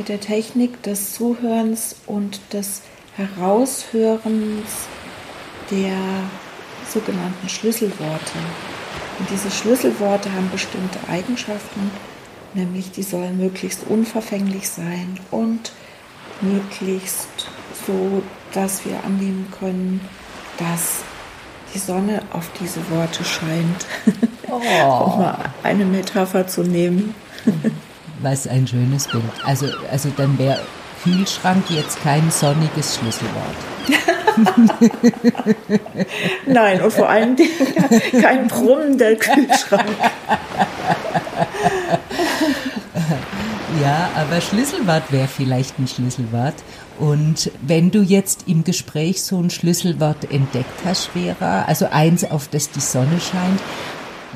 mit 0.00 0.08
der 0.08 0.20
Technik 0.20 0.82
des 0.82 1.12
Zuhörens 1.12 1.94
und 2.06 2.40
des 2.54 2.80
Heraushörens 3.18 4.88
der 5.70 5.92
sogenannten 6.90 7.50
Schlüsselworte. 7.50 8.38
Und 9.18 9.28
diese 9.28 9.50
Schlüsselworte 9.50 10.32
haben 10.32 10.48
bestimmte 10.50 10.98
Eigenschaften, 11.06 11.90
nämlich 12.54 12.90
die 12.92 13.02
sollen 13.02 13.36
möglichst 13.36 13.86
unverfänglich 13.90 14.70
sein 14.70 15.20
und 15.30 15.70
möglichst 16.40 17.50
so, 17.86 18.22
dass 18.54 18.86
wir 18.86 19.04
annehmen 19.04 19.52
können, 19.60 20.00
dass 20.56 21.00
die 21.74 21.78
Sonne 21.78 22.22
auf 22.32 22.48
diese 22.58 22.80
Worte 22.90 23.22
scheint. 23.22 23.86
Oh. 24.48 24.54
um 25.04 25.18
mal 25.18 25.50
eine 25.62 25.84
Metapher 25.84 26.46
zu 26.46 26.62
nehmen. 26.62 27.14
Was 28.22 28.46
ein 28.46 28.66
schönes 28.66 29.08
Bild. 29.08 29.24
Also, 29.44 29.66
also 29.90 30.10
dann 30.16 30.38
wäre 30.38 30.60
Kühlschrank 31.02 31.64
jetzt 31.70 32.02
kein 32.02 32.30
sonniges 32.30 32.96
Schlüsselwort. 32.96 33.56
Nein, 36.46 36.82
und 36.82 36.92
vor 36.92 37.08
allen 37.08 37.36
Dingen 37.36 37.50
kein 38.22 38.48
brummender 38.48 39.14
Kühlschrank. 39.16 39.96
Ja, 43.80 44.10
aber 44.14 44.42
Schlüsselwort 44.42 45.10
wäre 45.10 45.28
vielleicht 45.28 45.78
ein 45.78 45.88
Schlüsselwort. 45.88 46.56
Und 46.98 47.50
wenn 47.62 47.90
du 47.90 48.02
jetzt 48.02 48.44
im 48.46 48.64
Gespräch 48.64 49.22
so 49.22 49.40
ein 49.40 49.48
Schlüsselwort 49.48 50.30
entdeckt 50.30 50.84
hast, 50.84 51.06
Vera, 51.08 51.62
also 51.62 51.86
eins, 51.90 52.30
auf 52.30 52.48
das 52.48 52.70
die 52.70 52.80
Sonne 52.80 53.18
scheint, 53.20 53.60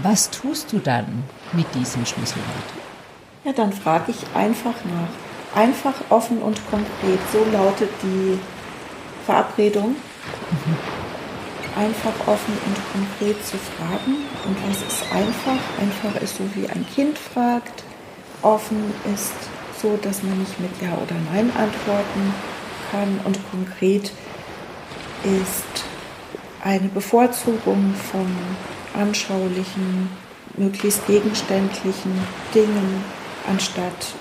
was 0.02 0.30
tust 0.30 0.72
du 0.72 0.78
dann 0.78 1.24
mit 1.52 1.66
diesem 1.74 2.06
Schlüsselwort? 2.06 2.83
Ja, 3.44 3.52
dann 3.52 3.74
frage 3.74 4.10
ich 4.10 4.24
einfach 4.34 4.74
nach. 4.84 5.60
Einfach, 5.60 5.92
offen 6.08 6.38
und 6.38 6.58
konkret. 6.70 7.20
So 7.30 7.44
lautet 7.52 7.90
die 8.02 8.38
Verabredung. 9.26 9.90
Mhm. 9.90 10.76
Einfach, 11.76 12.26
offen 12.26 12.54
und 12.64 12.76
konkret 12.92 13.44
zu 13.44 13.58
fragen. 13.58 14.16
Und 14.46 14.56
was 14.66 14.78
ist 14.78 15.02
einfach? 15.12 15.60
Einfach 15.78 16.22
ist 16.22 16.38
so, 16.38 16.44
wie 16.54 16.66
ein 16.68 16.86
Kind 16.94 17.18
fragt. 17.18 17.82
Offen 18.40 18.94
ist 19.12 19.34
so, 19.80 19.98
dass 20.00 20.22
man 20.22 20.38
nicht 20.38 20.58
mit 20.58 20.70
Ja 20.80 20.94
oder 20.94 21.16
Nein 21.30 21.52
antworten 21.54 22.34
kann. 22.90 23.20
Und 23.24 23.38
konkret 23.50 24.10
ist 25.22 25.84
eine 26.62 26.88
Bevorzugung 26.88 27.94
von 28.10 28.26
anschaulichen, 28.98 30.08
möglichst 30.56 31.06
gegenständlichen 31.06 32.18
Dingen 32.54 33.04
anstatt 33.48 34.14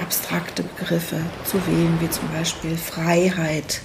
abstrakte 0.00 0.62
Begriffe 0.62 1.20
zu 1.44 1.64
wählen, 1.66 1.96
wie 2.00 2.10
zum 2.10 2.28
Beispiel 2.30 2.76
Freiheit. 2.76 3.80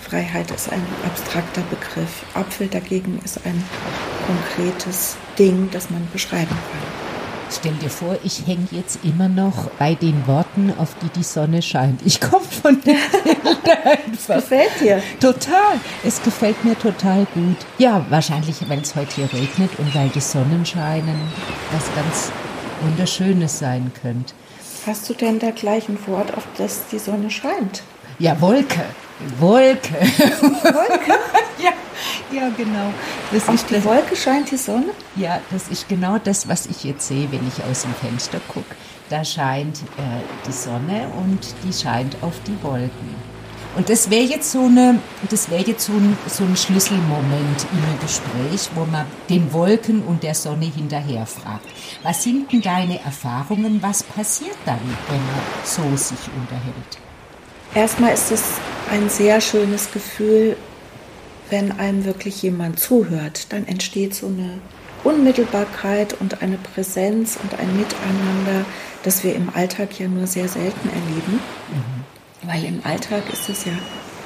Freiheit 0.00 0.50
ist 0.50 0.70
ein 0.70 0.82
abstrakter 1.04 1.62
Begriff. 1.70 2.24
Apfel 2.34 2.68
dagegen 2.68 3.20
ist 3.24 3.40
ein 3.46 3.64
konkretes 4.26 5.16
Ding, 5.38 5.68
das 5.72 5.90
man 5.90 6.06
beschreiben 6.12 6.48
kann. 6.48 7.14
Stell 7.50 7.74
dir 7.74 7.90
vor, 7.90 8.16
ich 8.24 8.46
hänge 8.46 8.66
jetzt 8.70 8.98
immer 9.04 9.28
noch 9.28 9.70
bei 9.78 9.94
den 9.94 10.26
Worten, 10.26 10.72
auf 10.76 10.94
die 11.00 11.08
die 11.10 11.22
Sonne 11.22 11.62
scheint. 11.62 12.00
Ich 12.04 12.20
komme 12.20 12.44
von 12.44 12.80
der 12.82 12.94
Bilder 13.22 13.86
einfach. 13.86 14.36
Gefällt 14.36 14.80
dir? 14.80 15.02
Total. 15.20 15.78
Es 16.02 16.22
gefällt 16.22 16.64
mir 16.64 16.76
total 16.78 17.26
gut. 17.32 17.56
Ja, 17.78 18.04
wahrscheinlich, 18.10 18.56
weil 18.68 18.80
es 18.80 18.94
heute 18.96 19.14
hier 19.14 19.32
regnet 19.32 19.70
und 19.78 19.94
weil 19.94 20.08
die 20.08 20.20
Sonnenscheinen 20.20 21.16
was 21.70 21.84
ganz 21.94 22.32
Wunderschönes 22.82 23.58
sein 23.58 23.90
könnte. 24.02 24.34
Hast 24.86 25.08
du 25.08 25.14
denn 25.14 25.38
da 25.38 25.50
gleich 25.50 25.88
ein 25.88 25.98
Wort, 26.06 26.36
auf 26.36 26.46
das 26.58 26.86
die 26.92 26.98
Sonne 26.98 27.30
scheint? 27.30 27.82
Ja, 28.18 28.40
Wolke. 28.40 28.84
Wolke. 29.38 29.94
Wolke? 29.94 31.12
ja, 31.62 31.72
ja, 32.30 32.48
genau. 32.56 32.92
Das 33.32 33.48
Auf 33.48 33.64
die 33.64 33.74
das, 33.74 33.84
Wolke 33.84 34.14
scheint 34.14 34.50
die 34.50 34.56
Sonne? 34.56 34.90
Ja, 35.16 35.40
das 35.50 35.68
ist 35.68 35.88
genau 35.88 36.18
das, 36.18 36.48
was 36.48 36.66
ich 36.66 36.84
jetzt 36.84 37.08
sehe, 37.08 37.30
wenn 37.32 37.46
ich 37.48 37.62
aus 37.64 37.82
dem 37.82 37.94
Fenster 37.94 38.40
gucke. 38.48 38.74
Da 39.08 39.24
scheint 39.24 39.78
äh, 39.78 40.20
die 40.46 40.52
Sonne 40.52 41.06
und 41.22 41.54
die 41.64 41.72
scheint 41.72 42.16
auf 42.22 42.34
die 42.46 42.56
Wolken. 42.62 43.33
Und 43.76 43.88
das 43.88 44.08
wäre 44.08 44.22
jetzt 44.22 44.52
so 44.52 44.66
eine, 44.66 45.00
das 45.28 45.50
wäre 45.50 45.64
jetzt 45.64 45.86
so 45.86 45.92
ein, 45.92 46.16
so 46.28 46.44
ein 46.44 46.56
Schlüsselmoment 46.56 47.66
im 47.72 48.00
Gespräch, 48.00 48.70
wo 48.74 48.84
man 48.84 49.04
den 49.28 49.52
Wolken 49.52 50.02
und 50.02 50.22
der 50.22 50.34
Sonne 50.34 50.66
hinterher 50.66 51.26
fragt. 51.26 51.66
Was 52.04 52.22
sind 52.22 52.52
denn 52.52 52.62
deine 52.62 53.00
Erfahrungen? 53.00 53.82
Was 53.82 54.04
passiert 54.04 54.56
dann, 54.64 54.78
wenn 55.08 55.16
man 55.16 55.42
so 55.64 55.82
sich 55.96 56.30
unterhält? 56.36 56.98
Erstmal 57.74 58.14
ist 58.14 58.30
es 58.30 58.42
ein 58.92 59.08
sehr 59.08 59.40
schönes 59.40 59.90
Gefühl, 59.90 60.56
wenn 61.50 61.72
einem 61.72 62.04
wirklich 62.04 62.42
jemand 62.42 62.78
zuhört. 62.78 63.52
Dann 63.52 63.66
entsteht 63.66 64.14
so 64.14 64.28
eine 64.28 64.60
Unmittelbarkeit 65.02 66.14
und 66.20 66.42
eine 66.42 66.58
Präsenz 66.58 67.36
und 67.42 67.58
ein 67.58 67.76
Miteinander, 67.76 68.64
das 69.02 69.24
wir 69.24 69.34
im 69.34 69.50
Alltag 69.52 69.98
ja 69.98 70.06
nur 70.06 70.28
sehr 70.28 70.48
selten 70.48 70.88
erleben. 70.88 71.40
Mhm. 71.72 72.03
Weil 72.46 72.64
im 72.64 72.80
Alltag 72.84 73.22
ist 73.32 73.48
es 73.48 73.64
ja 73.64 73.72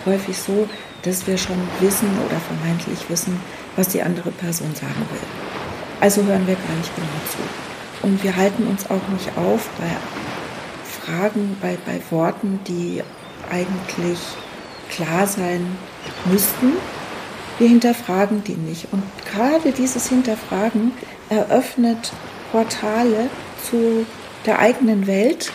häufig 0.04 0.36
so, 0.36 0.68
dass 1.02 1.26
wir 1.26 1.38
schon 1.38 1.56
wissen 1.80 2.08
oder 2.26 2.38
vermeintlich 2.40 3.08
wissen, 3.08 3.40
was 3.76 3.88
die 3.88 4.02
andere 4.02 4.30
Person 4.30 4.74
sagen 4.74 5.06
will. 5.10 5.20
Also 6.00 6.22
hören 6.24 6.46
wir 6.46 6.54
gar 6.54 6.76
nicht 6.76 6.94
genau 6.94 7.06
zu. 7.30 8.06
Und 8.06 8.22
wir 8.22 8.36
halten 8.36 8.66
uns 8.66 8.88
auch 8.90 9.08
nicht 9.12 9.36
auf 9.36 9.68
bei 9.78 9.90
Fragen, 10.84 11.56
bei, 11.60 11.76
bei 11.86 12.00
Worten, 12.10 12.60
die 12.66 13.02
eigentlich 13.50 14.18
klar 14.90 15.26
sein 15.26 15.76
müssten. 16.26 16.72
Wir 17.58 17.68
hinterfragen 17.68 18.44
die 18.44 18.54
nicht. 18.54 18.88
Und 18.92 19.02
gerade 19.32 19.72
dieses 19.72 20.08
Hinterfragen 20.08 20.92
eröffnet 21.28 22.12
Portale 22.52 23.28
zu 23.68 24.06
der 24.46 24.58
eigenen 24.60 25.06
Welt, 25.06 25.52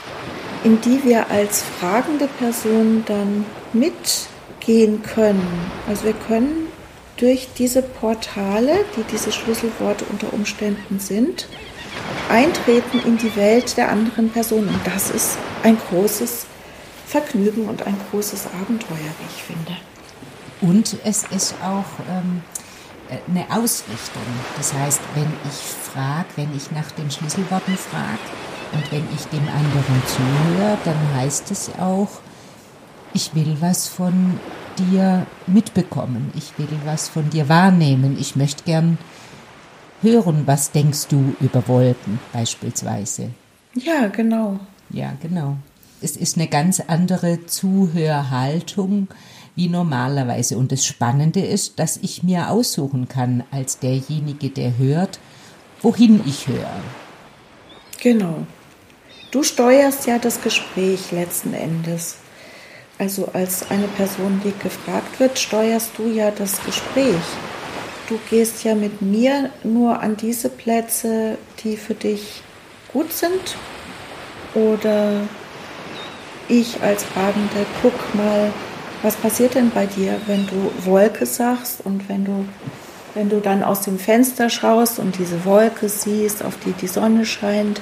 in 0.63 0.79
die 0.81 1.03
wir 1.03 1.29
als 1.29 1.63
fragende 1.79 2.27
Person 2.27 3.03
dann 3.05 3.45
mitgehen 3.73 5.03
können. 5.03 5.47
Also 5.87 6.05
wir 6.05 6.13
können 6.13 6.67
durch 7.17 7.49
diese 7.57 7.81
Portale, 7.81 8.85
die 8.97 9.03
diese 9.11 9.31
Schlüsselworte 9.31 10.05
unter 10.09 10.33
Umständen 10.33 10.99
sind, 10.99 11.47
eintreten 12.29 12.99
in 13.05 13.17
die 13.17 13.35
Welt 13.35 13.77
der 13.77 13.89
anderen 13.89 14.29
Person. 14.29 14.67
Und 14.67 14.79
das 14.85 15.11
ist 15.11 15.37
ein 15.63 15.77
großes 15.89 16.45
Vergnügen 17.05 17.67
und 17.67 17.85
ein 17.85 17.95
großes 18.11 18.47
Abenteuer, 18.61 18.97
wie 18.97 19.35
ich 19.35 19.43
finde. 19.43 19.77
Und 20.61 20.97
es 21.03 21.23
ist 21.25 21.55
auch 21.61 21.85
ähm, 22.09 22.41
eine 23.29 23.45
Ausrichtung. 23.51 24.23
Das 24.57 24.73
heißt, 24.73 25.01
wenn 25.13 25.31
ich 25.45 25.91
frage, 25.93 26.29
wenn 26.37 26.55
ich 26.55 26.71
nach 26.71 26.89
den 26.91 27.11
Schlüsselworten 27.11 27.77
frage 27.77 28.19
und 28.73 28.91
wenn 28.91 29.05
ich 29.15 29.25
dem 29.27 29.47
anderen 29.47 30.01
zuhöre, 30.07 30.77
dann 30.83 30.97
heißt 31.15 31.51
es 31.51 31.71
auch, 31.79 32.09
ich 33.13 33.35
will 33.35 33.57
was 33.59 33.87
von 33.87 34.39
dir 34.77 35.25
mitbekommen, 35.47 36.31
ich 36.35 36.57
will 36.57 36.79
was 36.85 37.09
von 37.09 37.29
dir 37.29 37.47
wahrnehmen, 37.47 38.17
ich 38.19 38.35
möchte 38.35 38.63
gern 38.63 38.97
hören, 40.01 40.43
was 40.45 40.71
denkst 40.71 41.07
du 41.07 41.35
über 41.39 41.67
Wolken 41.67 42.19
beispielsweise. 42.31 43.29
Ja, 43.75 44.07
genau. 44.07 44.59
Ja, 44.89 45.13
genau 45.21 45.57
es 46.03 46.17
ist 46.17 46.37
eine 46.37 46.47
ganz 46.47 46.81
andere 46.81 47.45
Zuhörhaltung 47.45 49.07
wie 49.55 49.69
normalerweise. 49.69 50.57
Und 50.57 50.71
das 50.71 50.85
Spannende 50.85 51.39
ist, 51.39 51.79
dass 51.79 51.97
ich 51.97 52.23
mir 52.23 52.49
aussuchen 52.49 53.07
kann, 53.07 53.43
als 53.51 53.79
derjenige, 53.79 54.49
der 54.49 54.77
hört, 54.77 55.19
wohin 55.81 56.21
ich 56.25 56.47
höre. 56.47 56.81
Genau. 58.01 58.45
Du 59.33 59.41
steuerst 59.41 60.05
ja 60.05 60.19
das 60.19 60.43
Gespräch 60.43 61.11
letzten 61.11 61.55
Endes. 61.55 62.17
Also 62.99 63.29
als 63.33 63.71
eine 63.71 63.87
Person, 63.87 64.39
die 64.45 64.53
gefragt 64.61 65.19
wird, 65.19 65.39
steuerst 65.39 65.89
du 65.97 66.07
ja 66.07 66.29
das 66.29 66.63
Gespräch. 66.63 67.15
Du 68.07 68.19
gehst 68.29 68.63
ja 68.63 68.75
mit 68.75 69.01
mir 69.01 69.49
nur 69.63 69.99
an 70.01 70.17
diese 70.17 70.49
Plätze, 70.49 71.39
die 71.63 71.77
für 71.77 71.95
dich 71.95 72.43
gut 72.91 73.11
sind 73.11 73.57
oder 74.53 75.21
ich 76.47 76.83
als 76.83 77.03
Fragende 77.03 77.65
guck 77.81 78.13
mal, 78.13 78.53
was 79.01 79.15
passiert 79.15 79.55
denn 79.55 79.71
bei 79.71 79.87
dir, 79.87 80.15
wenn 80.27 80.45
du 80.45 80.71
Wolke 80.85 81.25
sagst 81.25 81.83
und 81.83 82.07
wenn 82.07 82.23
du, 82.23 82.45
wenn 83.15 83.29
du 83.29 83.39
dann 83.39 83.63
aus 83.63 83.81
dem 83.81 83.97
Fenster 83.97 84.51
schaust 84.51 84.99
und 84.99 85.17
diese 85.17 85.43
Wolke 85.43 85.89
siehst, 85.89 86.43
auf 86.43 86.53
die 86.63 86.73
die 86.73 86.87
Sonne 86.87 87.25
scheint, 87.25 87.81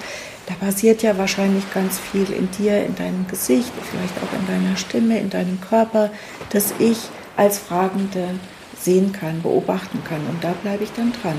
da 0.51 0.65
passiert 0.65 1.01
ja 1.01 1.17
wahrscheinlich 1.17 1.71
ganz 1.73 1.99
viel 1.99 2.29
in 2.31 2.49
dir, 2.51 2.85
in 2.85 2.95
deinem 2.95 3.25
Gesicht, 3.27 3.71
vielleicht 3.89 4.17
auch 4.17 4.37
in 4.37 4.47
deiner 4.47 4.75
Stimme, 4.75 5.19
in 5.19 5.29
deinem 5.29 5.61
Körper, 5.61 6.09
dass 6.49 6.73
ich 6.79 6.97
als 7.37 7.59
Fragende 7.59 8.35
sehen 8.77 9.13
kann, 9.13 9.41
beobachten 9.41 10.03
kann. 10.03 10.19
Und 10.29 10.43
da 10.43 10.53
bleibe 10.61 10.83
ich 10.83 10.91
dann 10.91 11.13
dran. 11.21 11.37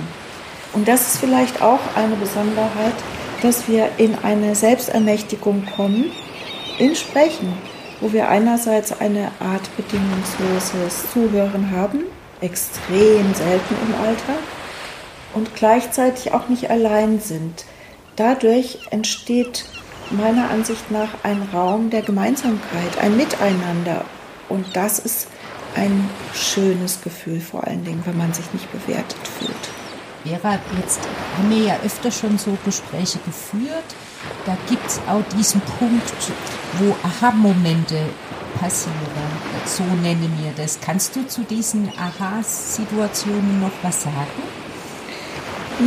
Und 0.72 0.88
das 0.88 1.12
ist 1.12 1.18
vielleicht 1.18 1.60
auch 1.60 1.80
eine 1.94 2.16
Besonderheit, 2.16 2.94
dass 3.42 3.68
wir 3.68 3.90
in 3.98 4.14
eine 4.22 4.54
Selbstermächtigung 4.54 5.66
kommen, 5.76 6.06
in 6.78 6.94
Sprechen, 6.94 7.52
wo 8.00 8.12
wir 8.12 8.28
einerseits 8.28 8.98
eine 8.98 9.30
Art 9.40 9.68
bedingungsloses 9.76 11.12
Zuhören 11.12 11.70
haben 11.70 12.04
extrem 12.40 13.34
selten 13.34 13.76
im 13.86 13.94
Alltag 14.04 14.42
und 15.34 15.54
gleichzeitig 15.54 16.32
auch 16.32 16.48
nicht 16.48 16.70
allein 16.70 17.20
sind. 17.20 17.64
Dadurch 18.16 18.78
entsteht 18.90 19.64
meiner 20.10 20.50
Ansicht 20.50 20.90
nach 20.90 21.08
ein 21.22 21.48
Raum 21.52 21.88
der 21.88 22.02
Gemeinsamkeit, 22.02 22.98
ein 23.00 23.16
Miteinander. 23.16 24.04
Und 24.48 24.66
das 24.74 24.98
ist 24.98 25.28
ein 25.74 26.10
schönes 26.34 27.00
Gefühl, 27.00 27.40
vor 27.40 27.66
allen 27.66 27.84
Dingen, 27.84 28.02
wenn 28.04 28.18
man 28.18 28.34
sich 28.34 28.44
nicht 28.52 28.70
bewertet 28.70 29.26
fühlt. 29.38 29.50
Vera, 30.24 30.58
jetzt 30.78 31.00
haben 31.36 31.50
wir 31.50 31.64
ja 31.64 31.76
öfter 31.84 32.10
schon 32.10 32.38
so 32.38 32.56
Gespräche 32.64 33.18
geführt. 33.24 33.84
Da 34.44 34.56
gibt 34.68 34.86
es 34.86 35.00
auch 35.08 35.22
diesen 35.36 35.60
Punkt, 35.62 36.12
wo 36.78 36.94
Aha-Momente 37.02 37.98
passieren. 38.60 38.96
So 39.64 39.82
nenne 39.82 40.28
mir 40.28 40.52
das. 40.56 40.78
Kannst 40.80 41.16
du 41.16 41.26
zu 41.26 41.42
diesen 41.42 41.90
Aha-Situationen 41.98 43.60
noch 43.60 43.72
was 43.82 44.02
sagen? 44.02 44.61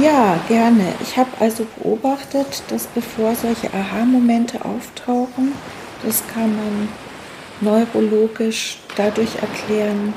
Ja, 0.02 0.40
gerne. 0.48 0.94
Ich 1.02 1.18
habe 1.18 1.30
also 1.40 1.66
beobachtet, 1.78 2.64
dass 2.70 2.88
bevor 2.88 3.36
solche 3.36 3.74
Aha-Momente 3.74 4.64
auftauchen, 4.66 5.54
das 6.04 6.24
kann 6.34 6.56
man 6.56 6.90
neurologisch 7.62 8.80
dadurch 8.96 9.36
erklären, 9.42 10.14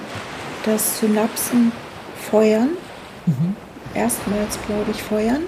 dass 0.64 0.98
Synapsen 0.98 1.72
feuern. 2.30 2.70
Mhm. 3.26 3.56
Erstmals, 3.94 4.58
glaube 4.66 4.90
ich, 4.90 5.02
feuern. 5.02 5.42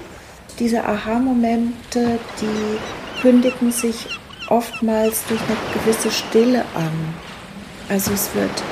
Diese 0.58 0.84
Aha-Momente, 0.84 2.18
die 2.40 3.20
kündigen 3.20 3.72
sich 3.72 4.06
oftmals 4.49 5.25
durch 5.28 5.40
eine 5.40 5.56
gewisse 5.75 6.10
Stille 6.10 6.60
an. 6.75 7.14
Also 7.88 8.12
es 8.12 8.30
wird 8.34 8.62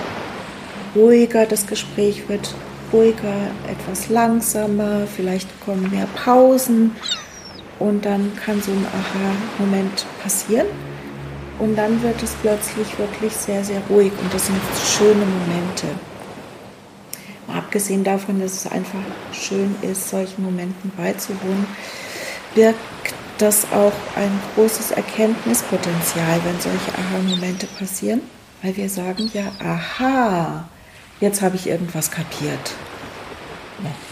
ruhiger, 0.94 1.46
das 1.46 1.66
Gespräch 1.66 2.28
wird 2.28 2.54
ruhiger, 2.92 3.50
etwas 3.68 4.08
langsamer, 4.08 5.06
vielleicht 5.06 5.48
kommen 5.60 5.90
mehr 5.90 6.06
Pausen 6.24 6.96
und 7.78 8.04
dann 8.04 8.32
kann 8.36 8.60
so 8.60 8.72
ein 8.72 8.86
Aha-Moment 8.86 10.06
passieren. 10.22 10.66
Und 11.58 11.76
dann 11.76 12.00
wird 12.02 12.22
es 12.22 12.34
plötzlich 12.40 12.98
wirklich 12.98 13.32
sehr, 13.32 13.64
sehr 13.64 13.80
ruhig 13.90 14.12
und 14.22 14.32
das 14.32 14.46
sind 14.46 14.60
schöne 14.96 15.24
Momente. 15.24 15.86
Mal 17.48 17.58
abgesehen 17.58 18.04
davon, 18.04 18.40
dass 18.40 18.52
es 18.52 18.70
einfach 18.70 19.00
schön 19.32 19.74
ist, 19.82 20.08
solchen 20.08 20.44
Momenten 20.44 20.92
beizuwohnen, 20.96 21.66
birgt 22.54 22.78
das 23.38 23.64
auch 23.72 23.92
ein 24.16 24.30
großes 24.54 24.92
Erkenntnispotenzial, 24.92 26.40
wenn 26.44 26.60
solche 26.60 26.92
Aha-Momente 26.92 27.66
passieren, 27.78 28.20
weil 28.62 28.76
wir 28.76 28.88
sagen 28.88 29.30
ja, 29.32 29.50
aha, 29.60 30.68
jetzt 31.20 31.42
habe 31.42 31.56
ich 31.56 31.66
irgendwas 31.66 32.10
kapiert. 32.10 32.74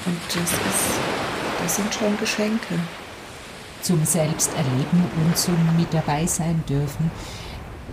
Und 0.06 0.20
das, 0.28 0.52
ist, 0.52 1.00
das 1.62 1.76
sind 1.76 1.94
schon 1.94 2.16
Geschenke. 2.18 2.78
Zum 3.82 4.04
Selbsterleben 4.04 5.04
und 5.24 5.36
zum 5.36 5.56
mit 5.76 5.92
dabei 5.92 6.26
sein 6.26 6.62
dürfen. 6.68 7.10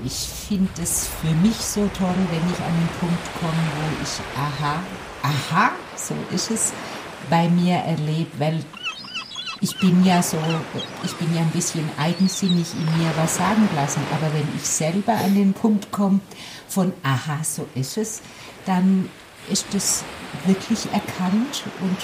Ich 0.04 0.28
finde 0.48 0.82
es 0.82 1.08
für 1.22 1.34
mich 1.36 1.56
so 1.56 1.90
toll, 1.98 2.16
wenn 2.32 2.52
ich 2.52 2.60
an 2.60 2.74
den 2.74 2.90
Punkt 3.00 3.40
komme, 3.40 3.54
wo 3.78 4.04
ich 4.04 4.10
aha, 4.38 4.80
aha, 5.22 5.72
so 5.96 6.16
ist 6.34 6.52
es, 6.52 6.74
bei 7.30 7.48
mir 7.48 7.76
erlebe, 7.76 8.32
weil 8.40 8.60
ich 9.62 9.80
bin 9.80 10.04
ja 10.04 10.22
so, 10.22 10.38
ich 11.04 11.16
bin 11.16 11.34
ja 11.34 11.42
ein 11.42 11.52
bisschen 11.52 11.90
eigensinnig 11.98 12.74
in 12.74 12.98
mir 12.98 13.12
was 13.16 13.38
sagen 13.38 13.70
lassen, 13.76 14.02
aber 14.12 14.34
wenn 14.34 14.48
ich 14.58 14.68
selber 14.68 15.14
an 15.14 15.36
den 15.36 15.54
Punkt 15.54 15.90
komme 15.92 16.20
von, 16.68 16.92
aha, 17.04 17.40
so 17.44 17.68
ist 17.76 17.98
es, 17.98 18.22
dann 18.66 19.10
ist 19.50 19.74
es 19.74 20.04
wirklich 20.46 20.86
erkannt 20.92 21.64
und 21.82 21.98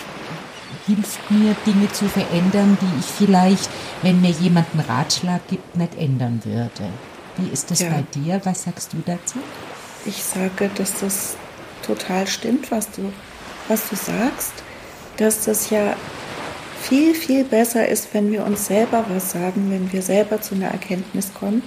hilft 0.87 1.31
mir, 1.31 1.55
Dinge 1.65 1.91
zu 1.91 2.07
verändern, 2.07 2.77
die 2.81 2.99
ich 2.99 3.05
vielleicht, 3.05 3.69
wenn 4.01 4.21
mir 4.21 4.31
jemand 4.31 4.67
einen 4.73 4.81
Ratschlag 4.81 5.47
gibt, 5.47 5.75
nicht 5.75 5.95
ändern 5.97 6.41
würde. 6.43 6.91
Wie 7.37 7.49
ist 7.49 7.71
das 7.71 7.79
ja. 7.79 7.89
bei 7.89 8.03
dir? 8.13 8.41
Was 8.43 8.63
sagst 8.63 8.93
du 8.93 8.97
dazu? 9.05 9.39
Ich 10.05 10.23
sage, 10.23 10.69
dass 10.75 10.99
das 10.99 11.35
total 11.85 12.27
stimmt, 12.27 12.71
was 12.71 12.89
du, 12.91 13.11
was 13.67 13.89
du 13.89 13.95
sagst, 13.95 14.53
dass 15.17 15.45
das 15.45 15.69
ja 15.69 15.95
viel, 16.81 17.13
viel 17.13 17.43
besser 17.43 17.87
ist, 17.87 18.13
wenn 18.13 18.31
wir 18.31 18.45
uns 18.45 18.67
selber 18.67 19.05
was 19.09 19.31
sagen, 19.31 19.69
wenn 19.69 19.91
wir 19.91 20.01
selber 20.01 20.41
zu 20.41 20.55
einer 20.55 20.69
Erkenntnis 20.69 21.33
kommen, 21.33 21.63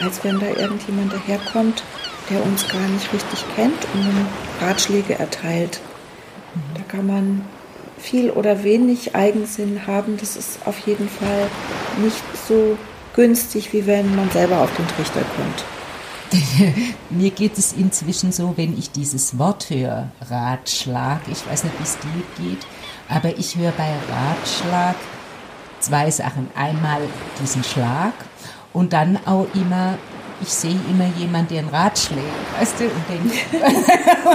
als 0.00 0.22
wenn 0.24 0.38
da 0.40 0.46
irgendjemand 0.48 1.12
daherkommt, 1.12 1.82
der 2.30 2.44
uns 2.44 2.68
gar 2.68 2.86
nicht 2.88 3.12
richtig 3.12 3.44
kennt 3.54 3.86
und 3.94 4.26
Ratschläge 4.60 5.18
erteilt. 5.18 5.80
Da 6.74 6.82
kann 6.88 7.06
man 7.06 7.44
viel 7.98 8.30
oder 8.30 8.62
wenig 8.64 9.14
Eigensinn 9.14 9.86
haben. 9.86 10.16
Das 10.18 10.36
ist 10.36 10.60
auf 10.66 10.78
jeden 10.80 11.08
Fall 11.08 11.48
nicht 12.02 12.22
so 12.46 12.78
günstig, 13.14 13.72
wie 13.72 13.86
wenn 13.86 14.14
man 14.14 14.30
selber 14.30 14.60
auf 14.60 14.74
den 14.76 14.86
Trichter 14.88 15.22
kommt. 15.36 15.64
Mir 17.10 17.30
geht 17.30 17.56
es 17.56 17.72
inzwischen 17.72 18.32
so, 18.32 18.52
wenn 18.56 18.78
ich 18.78 18.90
dieses 18.90 19.38
Wort 19.38 19.70
höre, 19.70 20.10
Ratschlag, 20.28 21.20
ich 21.30 21.46
weiß 21.46 21.64
nicht, 21.64 21.78
wie 21.78 21.82
es 21.82 21.98
dir 21.98 22.44
geht, 22.44 22.66
aber 23.08 23.38
ich 23.38 23.56
höre 23.56 23.72
bei 23.72 23.90
Ratschlag 24.10 24.96
zwei 25.80 26.10
Sachen. 26.10 26.50
Einmal 26.54 27.00
diesen 27.40 27.64
Schlag 27.64 28.12
und 28.72 28.92
dann 28.92 29.18
auch 29.26 29.46
immer, 29.54 29.98
ich 30.40 30.48
sehe 30.48 30.78
immer 30.90 31.06
jemanden, 31.16 31.48
der 31.54 31.58
einen 31.60 31.68
Rat 31.68 31.98
schlägt, 31.98 32.22
weißt 32.58 32.80
du, 32.80 32.84
und 32.84 33.04
denke. 33.08 33.36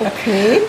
okay. 0.00 0.60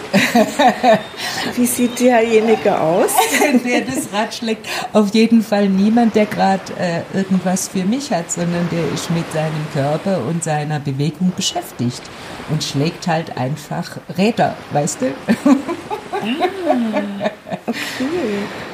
Wie 1.56 1.65
sieht 1.65 1.99
derjenige 1.99 2.80
aus? 2.80 3.12
der 3.65 3.82
das 3.82 4.12
Rad 4.12 4.34
schlägt. 4.34 4.67
Auf 4.93 5.13
jeden 5.13 5.43
Fall 5.43 5.69
niemand, 5.69 6.15
der 6.15 6.26
gerade 6.26 6.62
äh, 6.80 7.02
irgendwas 7.17 7.67
für 7.67 7.84
mich 7.84 8.12
hat, 8.12 8.32
sondern 8.32 8.67
der 8.71 8.84
ist 8.93 9.10
mit 9.12 9.32
seinem 9.32 9.65
Körper 9.73 10.21
und 10.28 10.43
seiner 10.43 10.80
Bewegung 10.80 11.32
beschäftigt 11.36 12.02
und 12.49 12.63
schlägt 12.63 13.08
halt 13.08 13.38
einfach 13.38 13.97
Räder, 14.17 14.56
weißt 14.71 15.02
du? 15.02 15.06
ah, 15.45 17.30
okay. 17.67 18.73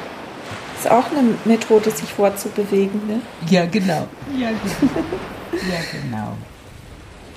Ist 0.80 0.90
auch 0.90 1.10
eine 1.10 1.34
Methode, 1.44 1.90
sich 1.90 2.08
fortzubewegen, 2.10 3.06
ne? 3.06 3.20
Ja, 3.50 3.66
genau. 3.66 4.08
Ja, 4.34 4.48
genau. 4.48 5.04
ja, 5.52 5.80
genau. 5.92 6.36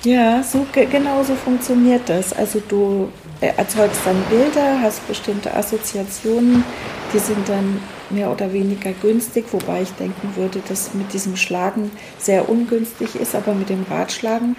Ja, 0.02 0.42
so, 0.42 0.66
genau 0.72 1.22
so 1.22 1.34
funktioniert 1.34 2.08
das. 2.08 2.32
Also 2.32 2.62
du 2.66 3.12
äh, 3.42 3.52
erzeugst 3.54 4.00
dann 4.06 4.16
Bilder, 4.30 4.80
hast 4.80 5.06
bestimmte 5.06 5.52
Assoziationen, 5.54 6.64
die 7.12 7.18
sind 7.18 7.46
dann 7.46 7.82
mehr 8.08 8.30
oder 8.30 8.50
weniger 8.50 8.92
günstig, 8.92 9.44
wobei 9.52 9.82
ich 9.82 9.92
denken 9.92 10.36
würde, 10.36 10.62
dass 10.66 10.94
mit 10.94 11.12
diesem 11.12 11.36
Schlagen 11.36 11.90
sehr 12.16 12.48
ungünstig 12.48 13.14
ist, 13.14 13.34
aber 13.34 13.52
mit 13.52 13.68
dem 13.68 13.84
Ratschlagen, 13.90 14.56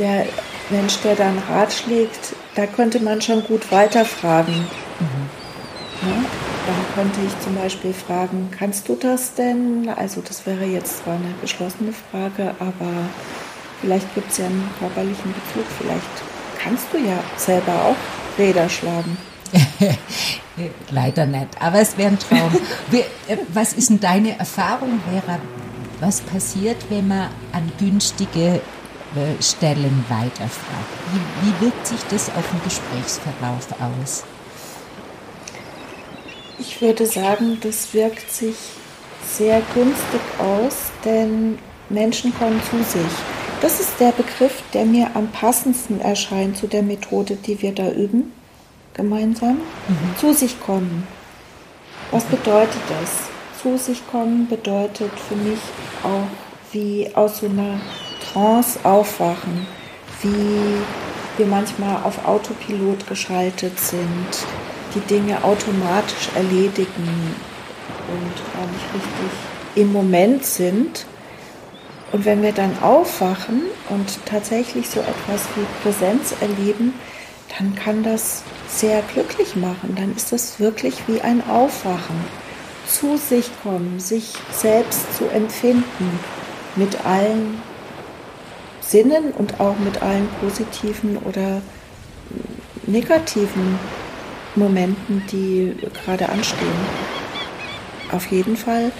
der 0.00 0.26
Mensch, 0.70 0.98
der 1.04 1.14
dann 1.14 1.38
Rat 1.48 1.72
schlägt, 1.72 2.34
da 2.56 2.66
könnte 2.66 2.98
man 2.98 3.22
schon 3.22 3.44
gut 3.44 3.70
weiterfragen. 3.70 4.54
Mhm. 4.54 5.41
Ja? 6.02 6.24
Dann 6.66 6.94
könnte 6.94 7.20
ich 7.26 7.44
zum 7.44 7.54
Beispiel 7.54 7.92
fragen, 7.92 8.50
kannst 8.56 8.88
du 8.88 8.96
das 8.96 9.34
denn? 9.34 9.88
Also 9.96 10.20
das 10.20 10.46
wäre 10.46 10.64
jetzt 10.64 10.98
zwar 10.98 11.14
eine 11.14 11.34
geschlossene 11.40 11.92
Frage, 11.92 12.54
aber 12.58 13.08
Vielleicht 13.82 14.14
gibt 14.14 14.30
es 14.30 14.38
ja 14.38 14.46
einen 14.46 14.70
körperlichen 14.78 15.34
Bezug. 15.34 15.66
Vielleicht 15.78 16.02
kannst 16.62 16.86
du 16.92 16.98
ja 16.98 17.18
selber 17.36 17.72
auch 17.72 18.38
Räder 18.38 18.68
schlagen. 18.68 19.18
Leider 20.90 21.26
nicht, 21.26 21.48
aber 21.60 21.80
es 21.80 21.98
wäre 21.98 22.12
ein 22.12 22.18
Traum. 22.18 22.52
Äh, 22.92 23.36
was 23.52 23.72
ist 23.72 23.90
denn 23.90 24.00
deine 24.00 24.38
Erfahrung, 24.38 25.00
Vera? 25.10 25.38
Was 25.98 26.20
passiert, 26.20 26.76
wenn 26.90 27.08
man 27.08 27.28
an 27.52 27.72
günstige 27.78 28.60
äh, 29.16 29.42
Stellen 29.42 30.04
weiterfragt? 30.08 30.92
Wie, 31.12 31.46
wie 31.46 31.64
wirkt 31.64 31.86
sich 31.86 32.00
das 32.08 32.28
auf 32.28 32.44
den 32.50 32.62
Gesprächsverlauf 32.62 33.66
aus? 34.00 34.24
Ich 36.64 36.80
würde 36.80 37.06
sagen, 37.06 37.58
das 37.60 37.92
wirkt 37.92 38.30
sich 38.30 38.54
sehr 39.28 39.60
günstig 39.74 40.20
aus, 40.38 40.92
denn 41.04 41.58
Menschen 41.88 42.32
kommen 42.38 42.62
zu 42.70 42.76
sich. 42.84 43.12
Das 43.60 43.80
ist 43.80 43.98
der 43.98 44.12
Begriff, 44.12 44.62
der 44.72 44.84
mir 44.84 45.10
am 45.14 45.26
passendsten 45.32 46.00
erscheint 46.00 46.56
zu 46.56 46.68
der 46.68 46.84
Methode, 46.84 47.34
die 47.34 47.60
wir 47.60 47.72
da 47.72 47.90
üben, 47.90 48.32
gemeinsam. 48.94 49.54
Mhm. 49.88 50.16
Zu 50.20 50.32
sich 50.34 50.60
kommen. 50.60 51.04
Was 52.12 52.24
bedeutet 52.26 52.82
das? 52.88 53.60
Zu 53.60 53.76
sich 53.76 54.00
kommen 54.06 54.46
bedeutet 54.46 55.10
für 55.18 55.34
mich 55.34 55.58
auch 56.04 56.28
wie 56.70 57.10
aus 57.14 57.38
so 57.38 57.46
einer 57.46 57.80
Trance 58.32 58.78
aufwachen, 58.84 59.66
wie 60.22 60.76
wir 61.38 61.46
manchmal 61.46 62.04
auf 62.04 62.24
Autopilot 62.24 63.08
geschaltet 63.08 63.80
sind, 63.80 64.46
die 64.94 65.00
Dinge 65.00 65.42
automatisch 65.42 66.28
erledigen 66.34 67.34
und 68.08 68.54
gar 68.54 68.66
nicht 68.66 68.94
richtig 68.94 69.32
im 69.74 69.92
Moment 69.92 70.44
sind 70.44 71.06
Und 72.12 72.26
wenn 72.26 72.42
wir 72.42 72.52
dann 72.52 72.78
aufwachen 72.82 73.62
und 73.88 74.26
tatsächlich 74.26 74.88
so 74.88 75.00
etwas 75.00 75.48
wie 75.56 75.64
Präsenz 75.82 76.34
erleben, 76.40 76.92
dann 77.58 77.74
kann 77.74 78.02
das 78.02 78.42
sehr 78.68 79.02
glücklich 79.14 79.56
machen. 79.56 79.94
Dann 79.96 80.14
ist 80.14 80.30
das 80.30 80.60
wirklich 80.60 81.08
wie 81.08 81.22
ein 81.22 81.42
Aufwachen. 81.48 82.16
Zu 82.86 83.16
sich 83.16 83.50
kommen, 83.62 83.98
sich 83.98 84.34
selbst 84.50 85.16
zu 85.16 85.26
empfinden 85.28 86.18
mit 86.76 87.06
allen 87.06 87.62
Sinnen 88.80 89.32
und 89.32 89.58
auch 89.60 89.78
mit 89.78 90.02
allen 90.02 90.28
positiven 90.40 91.16
oder 91.16 91.62
negativen 92.86 93.78
Momenten, 94.54 95.22
die 95.30 95.74
gerade 96.04 96.28
anstehen. 96.28 96.86
Auf 98.10 98.30
jeden 98.30 98.56
Fall 98.56 98.92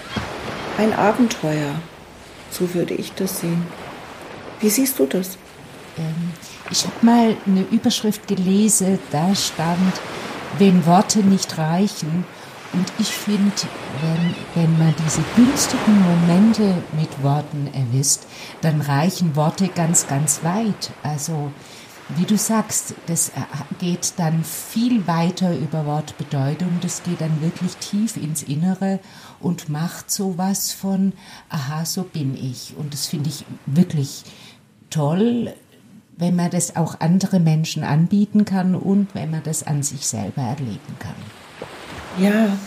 ein 0.79 0.93
Abenteuer. 0.95 1.75
So 2.51 2.73
würde 2.75 2.95
ich 2.95 3.13
das 3.13 3.41
sehen. 3.41 3.67
Wie 4.61 4.71
siehst 4.71 4.99
du 4.99 5.07
das? 5.07 5.37
Ähm, 5.99 6.33
ich 6.71 6.85
habe 6.85 6.95
mal 7.05 7.37
eine 7.47 7.63
Überschrift 7.71 8.27
gelesen, 8.29 8.99
da 9.11 9.35
stand, 9.35 10.01
wenn 10.59 10.87
Worte 10.87 11.21
nicht 11.21 11.59
reichen. 11.59 12.25
Und 12.73 12.91
ich 12.99 13.09
finde, 13.09 13.53
wenn, 14.01 14.35
wenn 14.63 14.79
man 14.79 14.95
diese 15.05 15.23
günstigen 15.37 16.01
Momente 16.01 16.75
mit 16.99 17.23
Worten 17.23 17.69
erwischt, 17.75 18.21
dann 18.63 18.81
reichen 18.81 19.37
Worte 19.37 19.69
ganz, 19.69 20.07
ganz 20.07 20.43
weit. 20.43 20.91
Also, 21.03 21.53
wie 22.17 22.25
du 22.25 22.37
sagst, 22.37 22.95
das 23.07 23.31
äh, 23.31 23.33
geht 23.79 24.15
dann 24.17 24.45
viel 24.45 25.07
weiter 25.07 25.57
über 25.57 25.87
Wortbedeutung, 25.87 26.79
das 26.81 27.03
geht 27.03 27.21
dann 27.21 27.41
wirklich 27.41 27.77
tief 27.77 28.17
ins 28.17 28.43
Innere 28.43 29.01
und 29.41 29.69
macht 29.69 30.11
sowas 30.11 30.73
von, 30.73 31.13
aha, 31.49 31.85
so 31.85 32.03
bin 32.03 32.37
ich. 32.37 32.75
Und 32.77 32.93
das 32.93 33.07
finde 33.07 33.31
ich 33.31 33.45
wirklich 33.67 34.25
toll, 34.91 35.55
wenn 36.17 36.37
man 36.37 36.51
das 36.51 36.77
auch 36.77 37.01
andere 37.01 37.41
Menschen 37.41 37.85
anbieten 37.85 38.45
kann 38.45 38.75
und 38.75 39.15
wenn 39.15 39.31
man 39.31 39.43
das 39.43 39.67
an 39.67 39.83
sich 39.83 40.07
selber 40.07 40.43
erleben 40.43 40.97
kann. 40.99 41.15
Ja, 42.19 42.59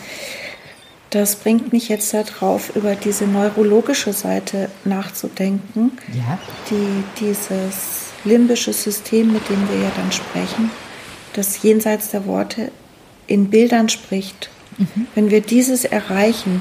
das 1.10 1.36
bringt 1.36 1.72
mich 1.72 1.88
jetzt 1.88 2.12
darauf, 2.12 2.74
über 2.74 2.96
diese 2.96 3.26
neurologische 3.26 4.12
Seite 4.12 4.68
nachzudenken, 4.84 5.92
ja. 6.12 6.38
die 6.68 7.04
dieses 7.20 8.05
limbische 8.26 8.72
System, 8.72 9.32
mit 9.32 9.48
dem 9.48 9.68
wir 9.70 9.80
ja 9.80 9.90
dann 9.96 10.12
sprechen, 10.12 10.70
das 11.32 11.62
jenseits 11.62 12.10
der 12.10 12.26
Worte 12.26 12.70
in 13.26 13.48
Bildern 13.50 13.88
spricht. 13.88 14.50
Mhm. 14.78 15.06
Wenn 15.14 15.30
wir 15.30 15.40
dieses 15.40 15.84
erreichen, 15.84 16.60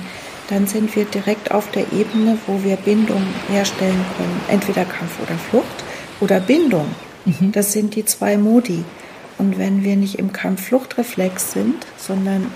dann 0.49 0.67
sind 0.67 0.95
wir 0.95 1.05
direkt 1.05 1.51
auf 1.51 1.69
der 1.71 1.91
Ebene, 1.91 2.37
wo 2.45 2.63
wir 2.63 2.75
Bindung 2.75 3.23
herstellen 3.49 4.05
können, 4.17 4.41
entweder 4.47 4.85
Kampf 4.85 5.19
oder 5.21 5.37
Flucht 5.49 5.83
oder 6.19 6.39
Bindung. 6.39 6.87
Mhm. 7.25 7.51
Das 7.51 7.73
sind 7.73 7.95
die 7.95 8.05
zwei 8.05 8.37
Modi. 8.37 8.83
Und 9.37 9.57
wenn 9.57 9.83
wir 9.83 9.95
nicht 9.95 10.15
im 10.15 10.31
Kampf-Flucht-Reflex 10.31 11.51
sind, 11.51 11.85
sondern 11.97 12.51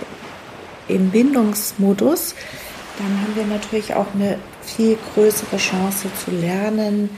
im 0.87 1.09
Bindungsmodus, 1.09 2.35
dann 2.97 3.21
haben 3.21 3.35
wir 3.35 3.45
natürlich 3.45 3.95
auch 3.95 4.07
eine 4.13 4.37
viel 4.63 4.97
größere 5.13 5.57
Chance 5.57 6.07
zu 6.23 6.31
lernen, 6.31 7.09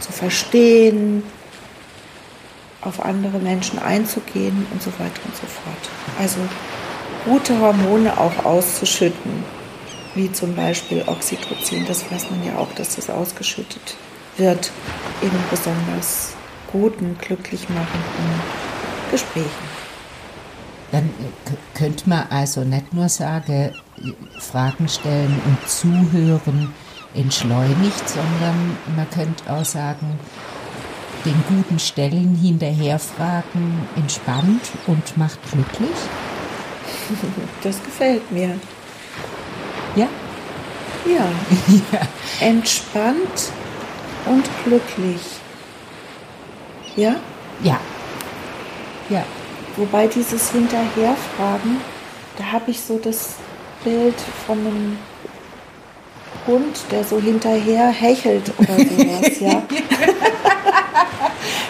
zu 0.00 0.12
verstehen, 0.12 1.22
auf 2.80 3.04
andere 3.04 3.38
Menschen 3.38 3.78
einzugehen 3.78 4.66
und 4.72 4.82
so 4.82 4.90
weiter 4.98 5.20
und 5.24 5.36
so 5.36 5.46
fort. 5.46 5.90
Also 6.18 6.38
gute 7.24 7.58
Hormone 7.58 8.18
auch 8.18 8.44
auszuschütten, 8.44 9.44
wie 10.14 10.30
zum 10.32 10.54
Beispiel 10.54 11.04
Oxytocin, 11.06 11.86
das 11.86 12.10
weiß 12.10 12.30
man 12.30 12.44
ja 12.44 12.56
auch, 12.58 12.72
dass 12.74 12.96
das 12.96 13.08
ausgeschüttet 13.08 13.96
wird 14.36 14.70
in 15.20 15.30
besonders 15.50 16.32
guten, 16.70 17.16
glücklich 17.18 17.68
machenden 17.68 18.40
Gesprächen. 19.10 19.72
Dann 20.90 21.08
könnte 21.74 22.08
man 22.08 22.26
also 22.28 22.64
nicht 22.64 22.92
nur 22.92 23.08
sagen, 23.08 23.74
Fragen 24.38 24.88
stellen 24.88 25.40
und 25.46 25.68
zuhören 25.68 26.74
entschleunigt, 27.14 28.08
sondern 28.08 28.76
man 28.96 29.08
könnte 29.10 29.50
auch 29.50 29.64
sagen, 29.64 30.18
den 31.24 31.44
guten 31.48 31.78
Stellen 31.78 32.34
hinterherfragen 32.34 33.86
entspannt 33.96 34.62
und 34.86 35.16
macht 35.16 35.38
glücklich. 35.50 35.96
Das 37.62 37.82
gefällt 37.82 38.30
mir. 38.30 38.58
Ja? 39.94 40.08
Ja. 41.06 41.24
ja. 41.92 42.46
Entspannt 42.46 43.52
und 44.26 44.44
glücklich. 44.64 45.20
Ja? 46.96 47.16
Ja. 47.62 47.78
Ja. 49.08 49.24
Wobei 49.76 50.06
dieses 50.06 50.50
Hinterherfragen, 50.50 51.78
da 52.36 52.44
habe 52.52 52.70
ich 52.70 52.80
so 52.80 52.98
das 52.98 53.36
Bild 53.84 54.14
von 54.46 54.58
einem 54.58 54.98
Hund, 56.46 56.80
der 56.90 57.04
so 57.04 57.20
hinterher 57.20 57.88
hechelt 57.88 58.52
oder 58.58 58.74
sowas, 58.74 59.40
ja. 59.40 59.62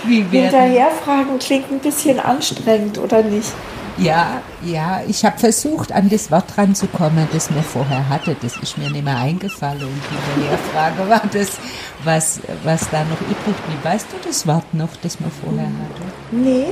Hinterherfragen 0.07 1.39
klingt 1.39 1.71
ein 1.71 1.79
bisschen 1.79 2.19
anstrengend, 2.19 2.99
oder 2.99 3.23
nicht? 3.23 3.53
Ja, 3.99 4.41
ja, 4.65 5.03
ich 5.07 5.25
habe 5.25 5.39
versucht, 5.39 5.93
an 5.93 6.09
das 6.09 6.31
Wort 6.31 6.57
ranzukommen, 6.57 7.29
das 7.33 7.51
mir 7.51 7.63
vorher 7.63 8.09
hatte. 8.09 8.35
Das 8.41 8.57
ist 8.57 8.79
mir 8.79 8.91
nicht 8.91 9.05
mehr 9.05 9.19
eingefallen. 9.19 9.83
Und 9.83 10.01
Hinterherfrage 10.35 11.09
war 11.09 11.23
das, 11.31 11.59
was, 12.03 12.41
was 12.65 12.89
da 12.91 13.05
noch 13.05 13.21
übrig 13.21 13.57
blieb. 13.67 13.85
Weißt 13.85 14.07
du 14.11 14.17
das 14.27 14.47
Wort 14.47 14.73
noch, 14.73 14.89
das 15.03 15.21
man 15.21 15.31
vorher 15.31 15.67
hatte? 15.67 16.03
Nee, 16.31 16.69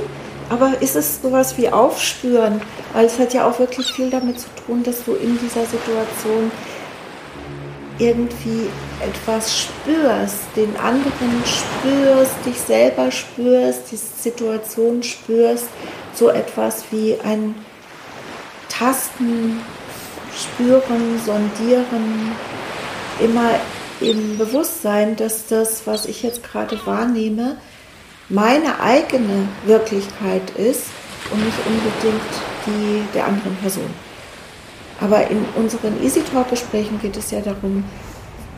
aber 0.49 0.81
ist 0.81 0.95
es 0.95 1.21
sowas 1.21 1.57
wie 1.57 1.69
Aufspüren? 1.69 2.59
Weil 2.93 3.05
es 3.05 3.19
hat 3.19 3.33
ja 3.33 3.47
auch 3.47 3.59
wirklich 3.59 3.93
viel 3.93 4.09
damit 4.09 4.39
zu 4.39 4.47
tun, 4.65 4.83
dass 4.83 5.03
du 5.03 5.13
in 5.13 5.37
dieser 5.39 5.65
Situation 5.65 6.51
irgendwie 7.99 8.69
etwas 9.01 9.61
spürst, 9.61 10.39
den 10.55 10.75
anderen 10.77 11.43
spürst, 11.45 12.35
dich 12.45 12.59
selber 12.59 13.11
spürst, 13.11 13.91
die 13.91 13.97
Situation 13.97 15.03
spürst, 15.03 15.67
so 16.13 16.29
etwas 16.29 16.83
wie 16.91 17.17
ein 17.23 17.55
Tasten, 18.69 19.61
Spüren, 20.35 21.19
Sondieren, 21.25 22.31
immer 23.19 23.51
im 23.99 24.37
Bewusstsein, 24.37 25.15
dass 25.15 25.47
das, 25.47 25.85
was 25.85 26.05
ich 26.05 26.23
jetzt 26.23 26.43
gerade 26.43 26.79
wahrnehme, 26.85 27.57
meine 28.29 28.79
eigene 28.79 29.47
Wirklichkeit 29.65 30.49
ist 30.51 30.85
und 31.31 31.45
nicht 31.45 31.57
unbedingt 31.65 32.21
die 32.65 33.03
der 33.13 33.27
anderen 33.27 33.55
Person. 33.57 34.10
Aber 35.01 35.27
in 35.29 35.43
unseren 35.55 36.01
Easy 36.03 36.21
Talk 36.21 36.49
Gesprächen 36.49 36.99
geht 37.01 37.17
es 37.17 37.31
ja 37.31 37.41
darum, 37.41 37.77
ein 37.77 37.85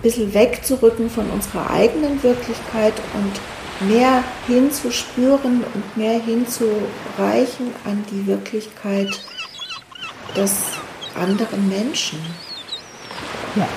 bisschen 0.01 0.33
wegzurücken 0.33 1.09
von 1.09 1.29
unserer 1.29 1.69
eigenen 1.71 2.21
Wirklichkeit 2.21 2.93
und 3.13 3.87
mehr 3.89 4.23
hinzuspüren 4.45 5.63
und 5.73 5.97
mehr 5.97 6.19
hinzureichen 6.19 7.73
an 7.85 8.03
die 8.11 8.27
Wirklichkeit 8.27 9.09
des 10.35 10.53
anderen 11.19 11.69
Menschen. 11.69 12.19
Ja. 13.55 13.67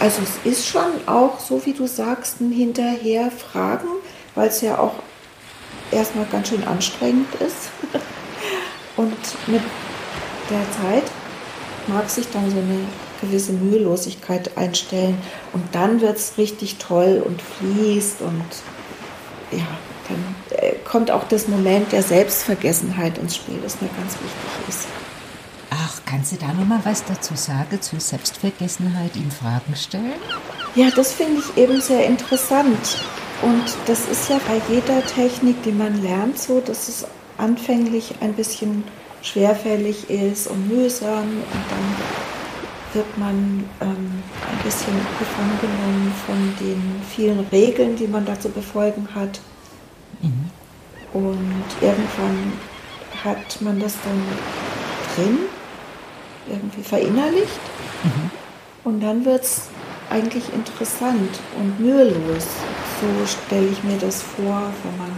Also 0.00 0.22
es 0.22 0.50
ist 0.50 0.66
schon 0.66 1.06
auch, 1.06 1.38
so 1.40 1.64
wie 1.66 1.72
du 1.72 1.86
sagst, 1.86 2.40
ein 2.40 2.52
Hinterherfragen, 2.52 3.88
weil 4.34 4.48
es 4.48 4.60
ja 4.60 4.78
auch 4.78 4.94
erstmal 5.90 6.26
ganz 6.26 6.48
schön 6.48 6.64
anstrengend 6.64 7.32
ist. 7.36 7.70
Und 8.96 9.16
mit 9.46 9.62
der 10.50 10.62
Zeit 10.72 11.04
mag 11.88 12.08
sich 12.10 12.30
dann 12.30 12.50
so 12.50 12.58
eine 12.58 12.78
gewisse 13.20 13.52
Mühelosigkeit 13.52 14.56
einstellen 14.56 15.18
und 15.52 15.62
dann 15.72 16.00
wird 16.00 16.16
es 16.16 16.38
richtig 16.38 16.76
toll 16.76 17.22
und 17.24 17.40
fließt 17.40 18.22
und 18.22 18.44
ja, 19.50 19.66
dann 20.08 20.58
äh, 20.58 20.74
kommt 20.84 21.10
auch 21.10 21.24
das 21.24 21.48
Moment 21.48 21.92
der 21.92 22.02
Selbstvergessenheit 22.02 23.18
ins 23.18 23.36
Spiel, 23.36 23.58
das 23.62 23.80
mir 23.80 23.88
ganz 23.88 24.12
wichtig 24.14 24.68
ist. 24.68 24.86
Ach, 25.70 26.00
kannst 26.04 26.32
du 26.32 26.36
da 26.36 26.52
noch 26.52 26.66
mal 26.66 26.80
was 26.84 27.04
dazu 27.04 27.34
sagen 27.34 27.80
zur 27.80 28.00
Selbstvergessenheit 28.00 29.16
in 29.16 29.30
Fragen 29.30 29.74
stellen? 29.74 30.12
Ja, 30.74 30.90
das 30.90 31.12
finde 31.12 31.40
ich 31.40 31.56
eben 31.60 31.80
sehr 31.80 32.06
interessant. 32.06 32.98
Und 33.42 33.64
das 33.86 34.06
ist 34.08 34.30
ja 34.30 34.38
bei 34.46 34.60
jeder 34.72 35.04
Technik, 35.06 35.62
die 35.64 35.72
man 35.72 36.02
lernt, 36.02 36.38
so, 36.38 36.60
dass 36.60 36.88
es 36.88 37.06
anfänglich 37.36 38.14
ein 38.20 38.32
bisschen 38.34 38.84
schwerfällig 39.24 40.10
ist 40.10 40.46
und 40.46 40.68
mühsam 40.68 41.22
und 41.22 41.64
dann 41.70 41.96
wird 42.92 43.18
man 43.18 43.64
ähm, 43.80 44.22
ein 44.50 44.58
bisschen 44.62 44.94
gefangen 45.18 45.58
genommen 45.60 46.12
von 46.26 46.54
den 46.60 47.02
vielen 47.10 47.40
Regeln, 47.50 47.96
die 47.96 48.06
man 48.06 48.24
da 48.24 48.38
zu 48.38 48.50
befolgen 48.50 49.08
hat. 49.14 49.40
Mhm. 50.20 50.50
Und 51.12 51.64
irgendwann 51.80 52.52
hat 53.24 53.60
man 53.60 53.80
das 53.80 53.94
dann 54.04 54.22
drin, 55.16 55.38
irgendwie 56.48 56.82
verinnerlicht. 56.82 57.60
Mhm. 58.04 58.30
Und 58.84 59.00
dann 59.00 59.24
wird 59.24 59.42
es 59.42 59.68
eigentlich 60.10 60.52
interessant 60.52 61.30
und 61.58 61.80
mühelos. 61.80 62.46
So 63.00 63.26
stelle 63.26 63.68
ich 63.68 63.82
mir 63.82 63.96
das 63.98 64.22
vor, 64.22 64.70
wenn 64.82 64.98
man 64.98 65.16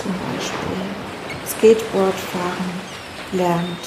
zum 0.00 0.12
Beispiel 0.12 0.94
Skateboard 1.46 2.14
fahren 2.14 2.73
lernt, 3.34 3.84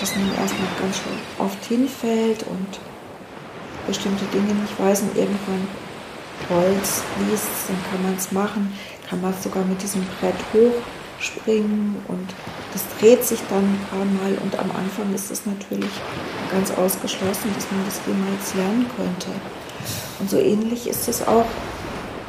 dass 0.00 0.14
man 0.16 0.28
erstmal 0.34 0.68
ganz 0.80 0.96
schön 0.96 1.18
oft 1.38 1.64
hinfällt 1.66 2.44
und 2.44 2.78
bestimmte 3.86 4.24
Dinge 4.26 4.54
nicht 4.54 4.78
weiß 4.78 5.02
und 5.02 5.16
irgendwann 5.16 5.68
Holz 6.48 7.02
liest, 7.28 7.48
dann 7.68 7.76
kann 7.90 8.02
man 8.02 8.16
es 8.16 8.32
machen, 8.32 8.72
kann 9.08 9.20
man 9.20 9.34
sogar 9.40 9.64
mit 9.64 9.82
diesem 9.82 10.04
Brett 10.18 10.34
hochspringen 10.54 11.96
und 12.08 12.28
das 12.72 12.82
dreht 12.98 13.24
sich 13.24 13.40
dann 13.50 13.64
ein 13.64 13.86
paar 13.90 14.04
Mal 14.04 14.38
und 14.42 14.58
am 14.58 14.70
Anfang 14.70 15.12
ist 15.14 15.30
es 15.30 15.44
natürlich 15.44 15.90
ganz 16.50 16.70
ausgeschlossen, 16.70 17.52
dass 17.54 17.70
man 17.70 17.84
das 17.84 18.00
jemals 18.06 18.54
lernen 18.54 18.86
könnte. 18.96 19.28
Und 20.18 20.30
so 20.30 20.38
ähnlich 20.38 20.88
ist 20.88 21.08
es 21.08 21.26
auch, 21.26 21.46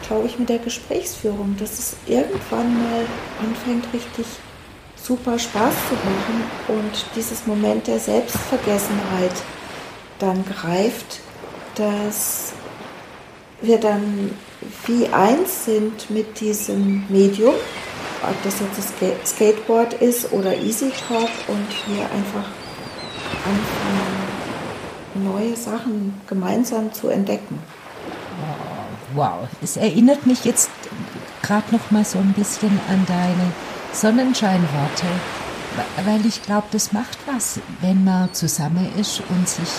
glaube 0.07 0.27
ich, 0.27 0.39
mit 0.39 0.49
der 0.49 0.59
Gesprächsführung, 0.59 1.55
dass 1.57 1.79
es 1.79 1.95
irgendwann 2.05 2.73
mal 2.73 3.05
anfängt, 3.39 3.85
richtig 3.93 4.25
super 5.03 5.39
Spaß 5.39 5.73
zu 5.89 5.95
machen 5.95 6.43
und 6.67 7.05
dieses 7.15 7.47
Moment 7.47 7.87
der 7.87 7.99
Selbstvergessenheit 7.99 9.33
dann 10.19 10.45
greift, 10.45 11.21
dass 11.75 12.53
wir 13.61 13.79
dann 13.79 14.31
wie 14.85 15.07
eins 15.07 15.65
sind 15.65 16.09
mit 16.09 16.39
diesem 16.39 17.05
Medium, 17.09 17.55
ob 18.23 18.43
das 18.43 18.59
jetzt 18.59 18.77
das 18.77 19.29
Skateboard 19.31 19.93
ist 19.93 20.31
oder 20.31 20.55
Easy 20.55 20.91
Talk 21.07 21.29
und 21.47 21.67
wir 21.87 22.03
einfach 22.03 22.47
anfangen, 23.45 24.21
neue 25.15 25.55
Sachen 25.55 26.21
gemeinsam 26.27 26.93
zu 26.93 27.09
entdecken. 27.09 27.59
Wow, 29.13 29.47
es 29.61 29.77
erinnert 29.77 30.25
mich 30.25 30.45
jetzt 30.45 30.69
gerade 31.41 31.75
noch 31.75 31.91
mal 31.91 32.05
so 32.05 32.19
ein 32.19 32.33
bisschen 32.33 32.79
an 32.87 33.05
deine 33.07 33.51
Sonnenscheinworte, 33.93 35.07
weil 36.05 36.25
ich 36.25 36.41
glaube, 36.43 36.67
das 36.71 36.91
macht 36.91 37.17
was, 37.25 37.59
wenn 37.81 38.03
man 38.03 38.33
zusammen 38.33 38.87
ist 38.97 39.21
und 39.29 39.47
sich 39.47 39.69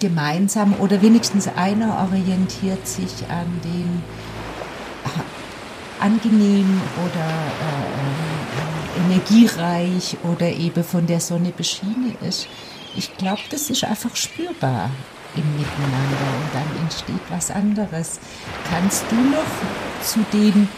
gemeinsam 0.00 0.74
oder 0.80 1.00
wenigstens 1.00 1.48
einer 1.48 2.08
orientiert 2.08 2.86
sich 2.86 3.12
an 3.28 3.46
den 3.64 4.02
angenehm 6.00 6.80
oder 6.96 7.28
äh, 7.60 9.06
energiereich 9.06 10.16
oder 10.24 10.48
eben 10.48 10.82
von 10.82 11.06
der 11.06 11.20
Sonne 11.20 11.52
beschienen 11.56 12.16
ist. 12.20 12.48
Ich 12.96 13.16
glaube, 13.16 13.42
das 13.50 13.70
ist 13.70 13.84
einfach 13.84 14.14
spürbar 14.16 14.90
im 15.36 15.56
Miteinander 15.56 16.28
und 16.36 16.52
dann 16.52 16.82
entsteht 16.82 17.22
was 17.30 17.50
anderes. 17.50 18.18
Kannst 18.68 19.04
du 19.10 19.16
noch 19.16 20.04
zu 20.04 20.18
den 20.32 20.68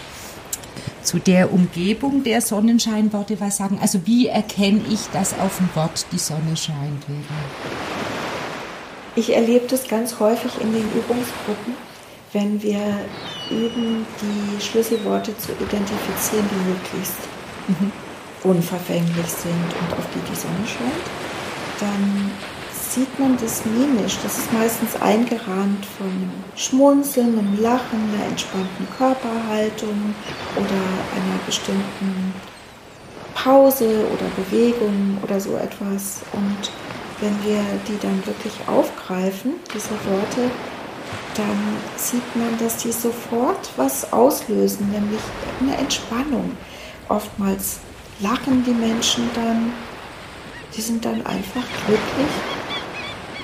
zu 1.04 1.18
der 1.18 1.52
Umgebung 1.52 2.24
der 2.24 2.40
Sonnenscheinworte 2.40 3.40
was 3.40 3.56
sagen? 3.56 3.78
Also 3.80 4.00
wie 4.06 4.26
erkenne 4.26 4.80
ich, 4.90 5.00
dass 5.12 5.38
auf 5.38 5.58
dem 5.58 5.68
Wort 5.74 6.06
die 6.12 6.18
Sonne 6.18 6.56
scheint? 6.56 7.04
Ich 9.16 9.34
erlebe 9.34 9.66
das 9.68 9.86
ganz 9.86 10.18
häufig 10.18 10.52
in 10.60 10.72
den 10.72 10.90
Übungsgruppen, 10.92 11.74
wenn 12.32 12.60
wir 12.62 12.80
üben, 13.50 14.04
die 14.20 14.60
Schlüsselworte 14.60 15.36
zu 15.38 15.52
identifizieren, 15.52 16.48
die 16.50 16.70
möglichst 16.70 17.18
mhm. 17.68 17.92
unverfänglich 18.42 19.28
sind 19.28 19.52
und 19.52 19.98
auf 19.98 20.06
die 20.14 20.30
die 20.30 20.36
Sonne 20.36 20.66
scheint, 20.66 21.04
dann 21.80 22.30
sieht 22.94 23.18
man 23.18 23.36
das 23.38 23.64
mimisch. 23.64 24.18
Das 24.22 24.38
ist 24.38 24.52
meistens 24.52 24.94
eingerahmt 25.00 25.84
von 25.98 26.06
einem 26.06 26.30
Schmunzeln, 26.54 27.38
einem 27.38 27.60
Lachen, 27.60 27.98
einer 28.14 28.26
entspannten 28.26 28.86
Körperhaltung 28.96 30.14
oder 30.54 30.82
einer 31.16 31.38
bestimmten 31.44 32.34
Pause 33.34 34.06
oder 34.12 34.26
Bewegung 34.36 35.18
oder 35.22 35.40
so 35.40 35.56
etwas. 35.56 36.20
Und 36.32 36.70
wenn 37.20 37.36
wir 37.44 37.62
die 37.88 37.98
dann 38.00 38.24
wirklich 38.26 38.54
aufgreifen, 38.68 39.54
diese 39.74 39.90
Worte, 39.90 40.50
dann 41.34 41.76
sieht 41.96 42.36
man, 42.36 42.56
dass 42.58 42.76
die 42.76 42.92
sofort 42.92 43.70
was 43.76 44.12
auslösen, 44.12 44.88
nämlich 44.92 45.20
eine 45.60 45.76
Entspannung. 45.76 46.56
Oftmals 47.08 47.80
lachen 48.20 48.64
die 48.64 48.70
Menschen 48.72 49.28
dann, 49.34 49.72
die 50.76 50.80
sind 50.80 51.04
dann 51.04 51.26
einfach 51.26 51.62
glücklich 51.86 52.30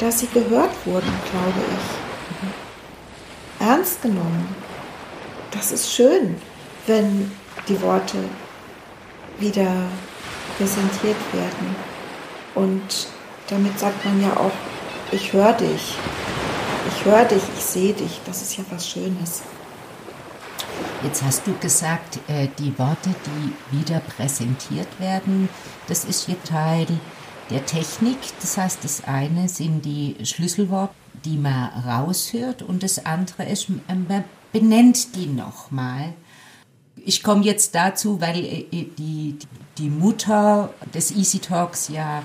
dass 0.01 0.21
sie 0.21 0.29
gehört 0.29 0.71
wurden, 0.87 1.13
glaube 1.31 1.61
ich. 3.61 3.67
Ernst 3.67 4.01
genommen. 4.01 4.55
Das 5.51 5.71
ist 5.73 5.93
schön, 5.93 6.37
wenn 6.87 7.31
die 7.69 7.81
Worte 7.83 8.17
wieder 9.39 9.71
präsentiert 10.57 11.19
werden. 11.33 11.77
Und 12.55 13.09
damit 13.49 13.79
sagt 13.79 14.05
man 14.05 14.23
ja 14.23 14.35
auch, 14.37 14.53
ich 15.13 15.33
höre 15.33 15.53
dich, 15.53 15.97
ich 16.89 17.05
höre 17.05 17.25
dich, 17.27 17.43
ich 17.57 17.65
sehe 17.65 17.93
dich. 17.93 18.21
Das 18.25 18.41
ist 18.41 18.57
ja 18.57 18.65
was 18.71 18.89
Schönes. 18.89 19.43
Jetzt 21.03 21.23
hast 21.23 21.47
du 21.47 21.55
gesagt, 21.59 22.19
äh, 22.29 22.49
die 22.59 22.79
Worte, 22.79 23.11
die 23.27 23.79
wieder 23.79 24.01
präsentiert 24.01 24.89
werden, 24.99 25.49
das 25.89 26.05
ist 26.05 26.27
hier 26.27 26.43
Teil 26.45 26.87
der 27.51 27.67
Technik. 27.67 28.19
Das 28.41 28.57
heißt, 28.57 28.85
das 28.85 29.05
eine 29.05 29.49
sind 29.49 29.85
die 29.85 30.17
Schlüsselworte, 30.25 30.95
die 31.25 31.37
man 31.37 31.71
raushört 31.87 32.63
und 32.63 32.83
das 32.83 33.05
andere 33.05 33.45
ist, 33.45 33.69
man 33.69 34.25
benennt 34.53 35.15
die 35.17 35.27
nochmal. 35.27 36.15
Ich 36.97 37.23
komme 37.23 37.45
jetzt 37.45 37.75
dazu, 37.75 38.21
weil 38.21 38.45
äh, 38.45 38.67
äh, 38.71 38.87
die, 38.99 39.37
die 39.79 39.89
Mutter 39.89 40.73
des 40.95 41.11
Easy 41.13 41.39
Talks 41.39 41.89
ja 41.89 42.23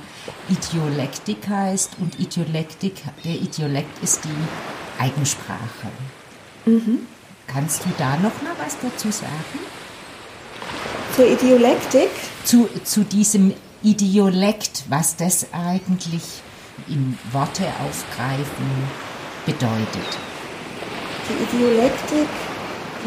Idiolektik 0.49 1.47
heißt 1.47 1.91
und 1.99 2.19
Idiolektik, 2.19 3.03
der 3.23 3.35
Idiolekt 3.35 4.03
ist 4.03 4.25
die 4.25 5.01
Eigensprache. 5.01 5.87
Mhm. 6.65 7.07
Kannst 7.47 7.85
du 7.85 7.89
da 7.97 8.17
noch 8.17 8.41
mal 8.41 8.55
was 8.63 8.77
dazu 8.81 9.11
sagen? 9.11 9.59
Zur 11.15 11.25
Idiolektik? 11.27 12.09
Zu, 12.43 12.67
zu 12.83 13.03
diesem 13.03 13.53
Idiolekt, 13.85 14.85
was 14.89 15.15
das 15.15 15.45
eigentlich 15.51 16.23
in 16.87 17.17
Worte 17.31 17.65
aufgreifen 17.87 18.89
bedeutet. 19.45 20.09
Die 21.29 21.57
Idiolektik, 21.57 22.27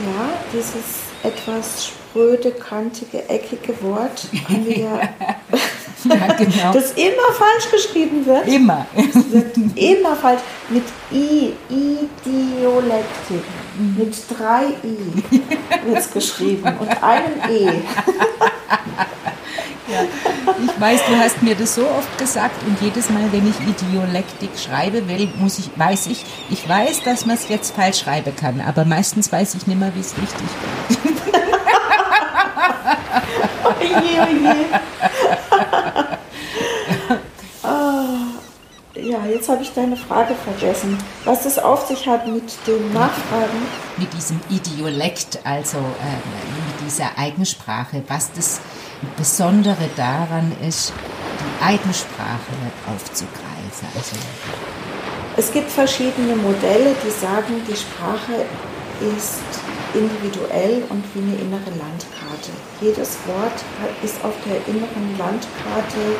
ja, 0.06 0.28
dieses 0.52 1.02
etwas 1.24 1.88
spröde, 1.88 2.52
kantige, 2.52 3.28
eckige 3.28 3.82
Wort, 3.82 4.28
haben 4.48 4.66
wir 4.66 4.78
ja, 4.78 5.00
genau. 6.38 6.72
das 6.72 6.92
immer 6.92 7.32
falsch 7.36 7.70
geschrieben 7.72 8.24
wird. 8.24 8.46
Immer. 8.46 8.86
wird 8.94 9.56
immer 9.74 10.14
falsch. 10.14 10.42
Mit 10.68 10.84
I, 11.10 11.54
Idiolektik. 11.68 13.42
Mit 13.96 14.14
drei 14.30 14.66
I 14.84 15.40
wird 15.86 15.98
es 15.98 16.10
geschrieben 16.10 16.72
und 16.78 17.02
einem 17.02 17.50
E. 17.50 17.68
Ja. 19.88 20.04
Ich 20.64 20.80
weiß, 20.80 21.00
du 21.08 21.16
hast 21.16 21.42
mir 21.42 21.54
das 21.54 21.74
so 21.74 21.82
oft 21.82 22.18
gesagt 22.18 22.62
und 22.66 22.80
jedes 22.80 23.08
Mal, 23.08 23.32
wenn 23.32 23.48
ich 23.48 23.56
Idiolektik 23.66 24.50
schreibe, 24.58 25.08
will, 25.08 25.28
muss 25.38 25.58
ich, 25.58 25.70
weiß 25.76 26.08
ich, 26.08 26.24
ich 26.50 26.68
weiß, 26.68 27.02
dass 27.04 27.24
man 27.24 27.36
es 27.36 27.48
jetzt 27.48 27.74
falsch 27.74 28.00
schreiben 28.00 28.36
kann, 28.36 28.60
aber 28.60 28.84
meistens 28.84 29.32
weiß 29.32 29.54
ich 29.54 29.66
nicht 29.66 29.78
mehr, 29.78 29.94
wie 29.94 30.00
es 30.00 30.14
richtig 30.16 30.48
ist. 30.90 30.98
oje, 33.64 34.22
oje. 34.22 34.56
oh, 37.62 38.38
ja, 39.00 39.24
jetzt 39.26 39.48
habe 39.48 39.62
ich 39.62 39.72
deine 39.72 39.96
Frage 39.96 40.34
vergessen. 40.34 40.98
Was 41.24 41.46
es 41.46 41.58
auf 41.58 41.86
sich 41.86 42.06
hat 42.06 42.26
mit 42.26 42.44
dem 42.66 42.92
Nachfragen? 42.92 43.66
Mit 43.96 44.12
diesem 44.12 44.38
Idiolekt, 44.50 45.38
also 45.44 45.78
äh, 45.78 45.80
mit 45.80 46.86
dieser 46.86 47.16
Eigensprache, 47.16 48.02
was 48.08 48.32
das 48.32 48.60
Besondere 49.16 49.88
daran 49.96 50.52
ist, 50.66 50.92
die 51.40 51.64
Eigensprache 51.64 52.52
aufzugreifen. 52.92 53.88
Also 53.94 54.16
es 55.36 55.52
gibt 55.52 55.70
verschiedene 55.70 56.34
Modelle, 56.34 56.96
die 57.04 57.10
sagen, 57.10 57.62
die 57.68 57.76
Sprache 57.76 58.44
ist 59.16 59.38
individuell 59.94 60.82
und 60.88 61.04
wie 61.14 61.20
eine 61.20 61.36
innere 61.36 61.70
Landkarte. 61.78 62.50
Jedes 62.80 63.16
Wort 63.26 63.62
ist 64.02 64.16
auf 64.24 64.34
der 64.44 64.56
inneren 64.66 65.16
Landkarte 65.16 66.16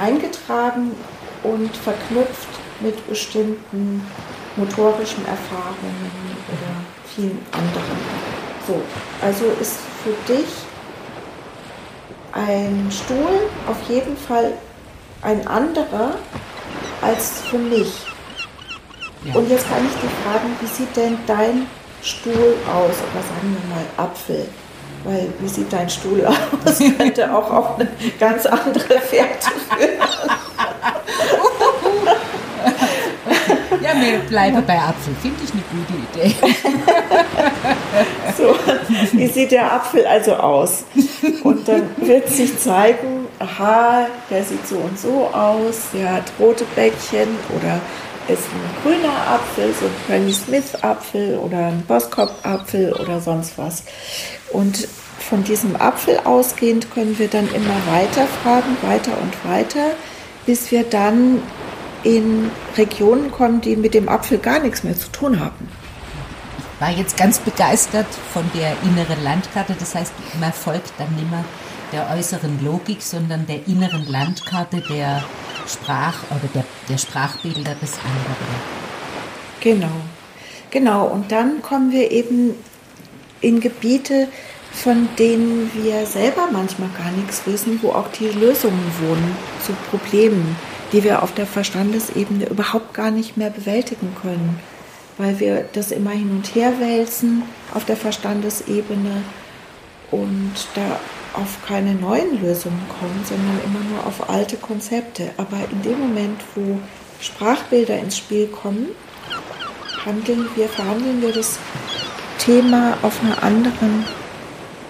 eingetragen 0.00 0.92
und 1.42 1.76
verknüpft 1.76 2.48
mit 2.80 3.06
bestimmten 3.06 4.06
motorischen 4.56 5.26
Erfahrungen 5.26 6.10
oder 6.48 6.72
vielen 7.14 7.38
anderen. 7.52 7.98
So, 8.66 8.80
also 9.20 9.44
ist 9.60 9.78
für 10.02 10.32
dich 10.32 10.48
ein 12.32 12.90
Stuhl 12.90 13.48
auf 13.68 13.76
jeden 13.88 14.16
Fall 14.16 14.52
ein 15.22 15.46
anderer 15.46 16.14
als 17.00 17.42
für 17.50 17.58
mich. 17.58 17.92
Ja. 19.24 19.34
Und 19.34 19.48
jetzt 19.48 19.68
kann 19.68 19.84
ich 19.86 19.92
dich 20.00 20.10
fragen, 20.24 20.56
wie 20.60 20.66
sieht 20.66 20.96
denn 20.96 21.16
dein 21.26 21.66
Stuhl 22.02 22.56
aus? 22.66 22.96
Oder 22.96 23.22
sagen 23.22 23.56
wir 23.56 23.74
mal 23.74 23.84
Apfel. 23.96 24.48
Weil 25.04 25.32
wie 25.38 25.48
sieht 25.48 25.72
dein 25.72 25.88
Stuhl 25.88 26.24
aus? 26.26 26.78
Könnte 26.98 27.32
auch 27.32 27.50
auf 27.50 27.78
eine 27.78 27.88
ganz 28.18 28.46
andere 28.46 29.00
Fährte 29.00 29.50
führen. 29.76 29.90
Ja, 33.80 34.00
wir 34.00 34.18
bleiben 34.20 34.64
bei 34.66 34.78
Apfel. 34.78 35.14
Finde 35.20 35.42
ich 35.44 35.52
eine 35.52 35.62
gute 35.70 35.92
Idee. 36.20 36.36
So, 38.42 38.56
wie 39.12 39.28
sieht 39.28 39.52
der 39.52 39.72
Apfel 39.72 40.04
also 40.04 40.32
aus? 40.34 40.84
Und 41.44 41.68
dann 41.68 41.84
wird 41.98 42.28
sich 42.28 42.58
zeigen, 42.58 43.26
aha, 43.38 44.08
der 44.30 44.42
sieht 44.42 44.66
so 44.66 44.78
und 44.78 44.98
so 44.98 45.28
aus, 45.32 45.76
der 45.94 46.14
hat 46.14 46.24
rote 46.40 46.64
Bäckchen 46.74 47.28
oder 47.56 47.80
ist 48.26 48.42
ein 48.42 48.82
grüner 48.82 49.14
Apfel, 49.28 49.72
so 49.78 49.86
ein 49.86 49.92
Granny 50.08 50.32
Smith 50.32 50.74
Apfel 50.82 51.38
oder 51.38 51.66
ein 51.66 51.84
Boskop 51.86 52.32
Apfel 52.42 52.92
oder 52.94 53.20
sonst 53.20 53.56
was. 53.58 53.84
Und 54.52 54.88
von 55.20 55.44
diesem 55.44 55.76
Apfel 55.76 56.18
ausgehend 56.24 56.92
können 56.92 57.16
wir 57.20 57.28
dann 57.28 57.46
immer 57.54 57.76
weiter 57.92 58.26
fragen, 58.42 58.76
weiter 58.82 59.12
und 59.22 59.48
weiter, 59.48 59.92
bis 60.46 60.72
wir 60.72 60.82
dann 60.82 61.42
in 62.02 62.50
Regionen 62.76 63.30
kommen, 63.30 63.60
die 63.60 63.76
mit 63.76 63.94
dem 63.94 64.08
Apfel 64.08 64.38
gar 64.38 64.58
nichts 64.58 64.82
mehr 64.82 64.96
zu 64.96 65.12
tun 65.12 65.38
haben. 65.38 65.68
War 66.82 66.90
jetzt 66.90 67.16
ganz 67.16 67.38
begeistert 67.38 68.08
von 68.32 68.42
der 68.56 68.72
inneren 68.82 69.22
Landkarte. 69.22 69.76
Das 69.78 69.94
heißt, 69.94 70.12
man 70.40 70.52
folgt 70.52 70.92
dann 70.98 71.14
nicht 71.14 71.30
mehr 71.30 71.44
der 71.92 72.10
äußeren 72.10 72.58
Logik, 72.64 73.00
sondern 73.02 73.46
der 73.46 73.68
inneren 73.68 74.04
Landkarte 74.08 74.80
der 74.80 75.22
Sprach- 75.68 76.24
oder 76.30 76.48
der, 76.52 76.64
der 76.88 76.98
Sprachbilder 76.98 77.76
des 77.80 77.92
anderen. 77.98 78.52
Genau, 79.60 79.94
genau. 80.72 81.06
Und 81.06 81.30
dann 81.30 81.62
kommen 81.62 81.92
wir 81.92 82.10
eben 82.10 82.56
in 83.40 83.60
Gebiete, 83.60 84.26
von 84.72 85.08
denen 85.20 85.70
wir 85.74 86.04
selber 86.04 86.48
manchmal 86.50 86.90
gar 86.98 87.12
nichts 87.12 87.42
wissen, 87.46 87.78
wo 87.80 87.90
auch 87.90 88.08
die 88.08 88.26
Lösungen 88.26 88.92
wohnen 89.00 89.36
zu 89.64 89.72
Problemen, 89.88 90.56
die 90.92 91.04
wir 91.04 91.22
auf 91.22 91.32
der 91.32 91.46
Verstandesebene 91.46 92.48
überhaupt 92.48 92.92
gar 92.92 93.12
nicht 93.12 93.36
mehr 93.36 93.50
bewältigen 93.50 94.16
können, 94.20 94.58
weil 95.18 95.38
wir 95.40 95.64
das 95.72 95.90
immer 95.90 96.10
hin 96.10 96.30
und 96.30 96.54
her 96.54 96.72
wälzen 96.80 97.42
auf 97.74 97.84
der 97.84 97.96
Verstandesebene 97.96 99.22
und 100.10 100.52
da 100.74 101.00
auf 101.34 101.58
keine 101.66 101.94
neuen 101.94 102.42
Lösungen 102.42 102.82
kommen, 103.00 103.24
sondern 103.24 103.60
immer 103.64 103.80
nur 103.90 104.06
auf 104.06 104.28
alte 104.28 104.56
Konzepte. 104.56 105.30
Aber 105.36 105.58
in 105.70 105.82
dem 105.82 105.98
Moment, 105.98 106.40
wo 106.54 106.78
Sprachbilder 107.20 107.98
ins 107.98 108.18
Spiel 108.18 108.48
kommen, 108.48 108.88
handeln 110.04 110.46
wir, 110.54 110.68
verhandeln 110.68 111.22
wir 111.22 111.32
das 111.32 111.58
Thema 112.38 112.98
auf 113.02 113.22
einer 113.22 113.42
anderen 113.42 114.04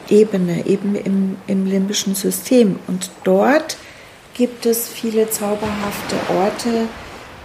Ebene, 0.09 0.67
eben 0.67 0.95
im, 0.95 1.37
im 1.47 1.67
limbischen 1.67 2.15
System. 2.15 2.79
Und 2.87 3.11
dort 3.25 3.77
gibt 4.35 4.67
es 4.67 4.89
viele 4.89 5.31
zauberhafte 5.31 6.17
Orte, 6.35 6.89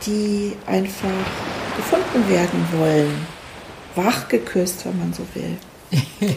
die 0.06 0.54
einfach 0.66 1.10
gefunden 1.78 2.28
werden 2.30 2.68
wollen. 2.74 3.28
Wachgeküsst, 3.96 4.86
wenn 4.86 5.00
man 5.00 5.13
so 5.13 5.24
will. 5.34 5.58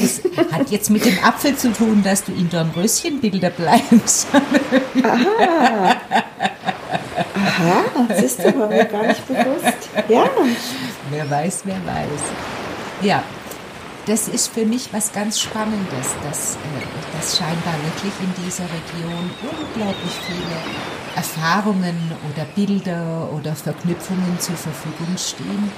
Das 0.00 0.20
hat 0.50 0.70
jetzt 0.70 0.90
mit 0.90 1.04
dem 1.04 1.16
Apfel 1.22 1.54
zu 1.56 1.72
tun, 1.72 2.02
dass 2.02 2.24
du 2.24 2.32
in 2.32 2.48
Dornröschenbilder 2.50 3.50
bleibst. 3.50 4.26
Aha. 5.02 5.96
Aha, 7.34 7.84
das 8.08 8.22
ist 8.22 8.40
aber 8.44 8.66
mir 8.66 8.84
gar 8.86 9.06
nicht 9.06 9.26
bewusst. 9.28 9.88
Ja. 10.08 10.24
Wer 11.10 11.30
weiß, 11.30 11.62
wer 11.64 11.76
weiß. 11.86 12.20
Ja, 13.02 13.22
das 14.06 14.28
ist 14.28 14.48
für 14.48 14.66
mich 14.66 14.92
was 14.92 15.12
ganz 15.12 15.40
Spannendes, 15.40 16.14
dass, 16.24 16.56
äh, 16.56 17.16
dass 17.16 17.36
scheinbar 17.36 17.74
wirklich 17.84 18.12
in 18.20 18.44
dieser 18.44 18.64
Region 18.64 19.30
unglaublich 19.42 20.12
viele 20.26 21.01
Erfahrungen 21.16 22.12
oder 22.30 22.44
Bilder 22.54 23.28
oder 23.32 23.54
Verknüpfungen 23.54 24.38
zur 24.38 24.56
Verfügung 24.56 25.16
stehen, 25.16 25.70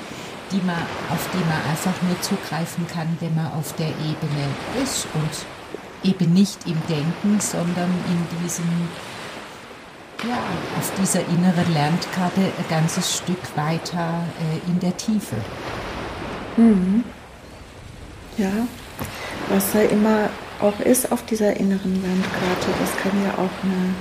die 0.52 0.60
man, 0.64 0.76
auf 1.10 1.28
die 1.32 1.44
man 1.44 1.70
einfach 1.70 1.94
nur 2.02 2.20
zugreifen 2.20 2.86
kann, 2.86 3.16
wenn 3.20 3.34
man 3.34 3.52
auf 3.52 3.74
der 3.76 3.88
Ebene 3.88 4.48
ist 4.82 5.06
und 5.14 6.08
eben 6.08 6.32
nicht 6.32 6.66
im 6.66 6.80
Denken, 6.88 7.40
sondern 7.40 7.90
in 8.08 8.42
diesem, 8.42 8.88
ja, 10.28 10.36
auf 10.78 10.92
dieser 11.00 11.20
inneren 11.28 11.72
Lernkarte 11.72 12.40
ein 12.40 12.68
ganzes 12.68 13.16
Stück 13.16 13.56
weiter 13.56 14.24
äh, 14.40 14.70
in 14.70 14.78
der 14.80 14.96
Tiefe. 14.96 15.36
Mhm. 16.56 17.04
Ja, 18.36 18.50
was 19.48 19.72
da 19.72 19.80
immer 19.80 20.28
auch 20.60 20.78
ist 20.80 21.10
auf 21.12 21.24
dieser 21.26 21.56
inneren 21.56 21.94
Landkarte, 22.02 22.68
das 22.80 22.96
kann 23.02 23.12
ja 23.24 23.32
auch 23.34 23.64
eine, 23.64 23.94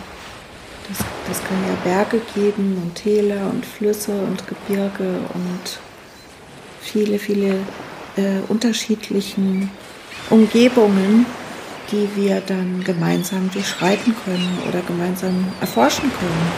das 1.34 1.44
kann 1.46 1.58
ja 1.68 1.74
Berge 1.84 2.22
geben 2.36 2.80
und 2.80 2.94
Täler 2.94 3.50
und 3.50 3.66
Flüsse 3.66 4.12
und 4.12 4.48
Gebirge 4.48 5.18
und 5.34 5.80
viele, 6.80 7.18
viele 7.18 7.56
äh, 8.18 8.38
unterschiedlichen 8.50 9.72
Umgebungen, 10.30 11.26
die 11.92 12.08
wir 12.16 12.40
dann 12.42 12.84
gemeinsam 12.84 13.50
durchschreiten 13.52 14.16
können 14.24 14.60
oder 14.70 14.82
gemeinsam 14.82 15.48
erforschen 15.60 16.12
können. 16.20 16.52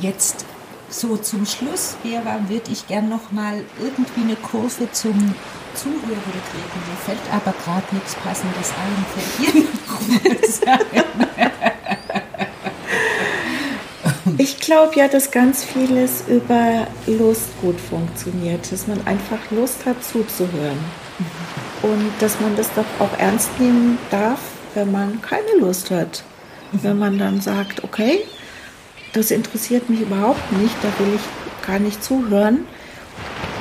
Jetzt 0.00 0.44
so 0.88 1.16
zum 1.16 1.44
Schluss, 1.46 1.96
Vera, 2.02 2.38
würde 2.46 2.70
ich 2.70 2.86
gern 2.86 3.08
noch 3.08 3.32
mal 3.32 3.64
irgendwie 3.80 4.20
eine 4.20 4.36
Kurve 4.36 4.88
zum 4.92 5.34
Zuhören 5.74 5.98
kriegen. 6.06 6.80
Mir 6.86 6.96
fällt 7.04 7.32
aber 7.32 7.52
gerade 7.64 7.92
nichts 7.92 8.14
Passendes 8.14 8.70
ein. 8.70 9.04
Fällt 9.16 9.54
dir 9.54 11.40
glaube 14.70 14.94
ja, 14.94 15.08
dass 15.08 15.32
ganz 15.32 15.64
vieles 15.64 16.22
über 16.28 16.86
Lust 17.08 17.48
gut 17.60 17.80
funktioniert, 17.80 18.70
dass 18.70 18.86
man 18.86 19.04
einfach 19.04 19.38
Lust 19.50 19.84
hat 19.84 20.04
zuzuhören 20.04 20.78
und 21.82 22.12
dass 22.20 22.38
man 22.40 22.54
das 22.54 22.72
doch 22.74 22.84
auch 23.00 23.18
ernst 23.18 23.58
nehmen 23.58 23.98
darf, 24.12 24.38
wenn 24.74 24.92
man 24.92 25.20
keine 25.22 25.58
Lust 25.58 25.90
hat. 25.90 26.22
Wenn 26.70 27.00
man 27.00 27.18
dann 27.18 27.40
sagt, 27.40 27.82
okay, 27.82 28.20
das 29.12 29.32
interessiert 29.32 29.90
mich 29.90 30.02
überhaupt 30.02 30.52
nicht, 30.52 30.76
da 30.82 31.04
will 31.04 31.14
ich 31.16 31.66
gar 31.66 31.80
nicht 31.80 32.04
zuhören, 32.04 32.60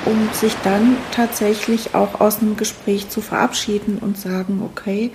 um 0.06 0.30
sich 0.32 0.54
dann 0.64 0.96
tatsächlich 1.10 1.96
auch 1.96 2.22
aus 2.22 2.38
einem 2.38 2.56
Gespräch 2.56 3.10
zu 3.10 3.22
verabschieden 3.22 3.98
und 4.00 4.16
sagen, 4.20 4.62
okay, 4.64 5.10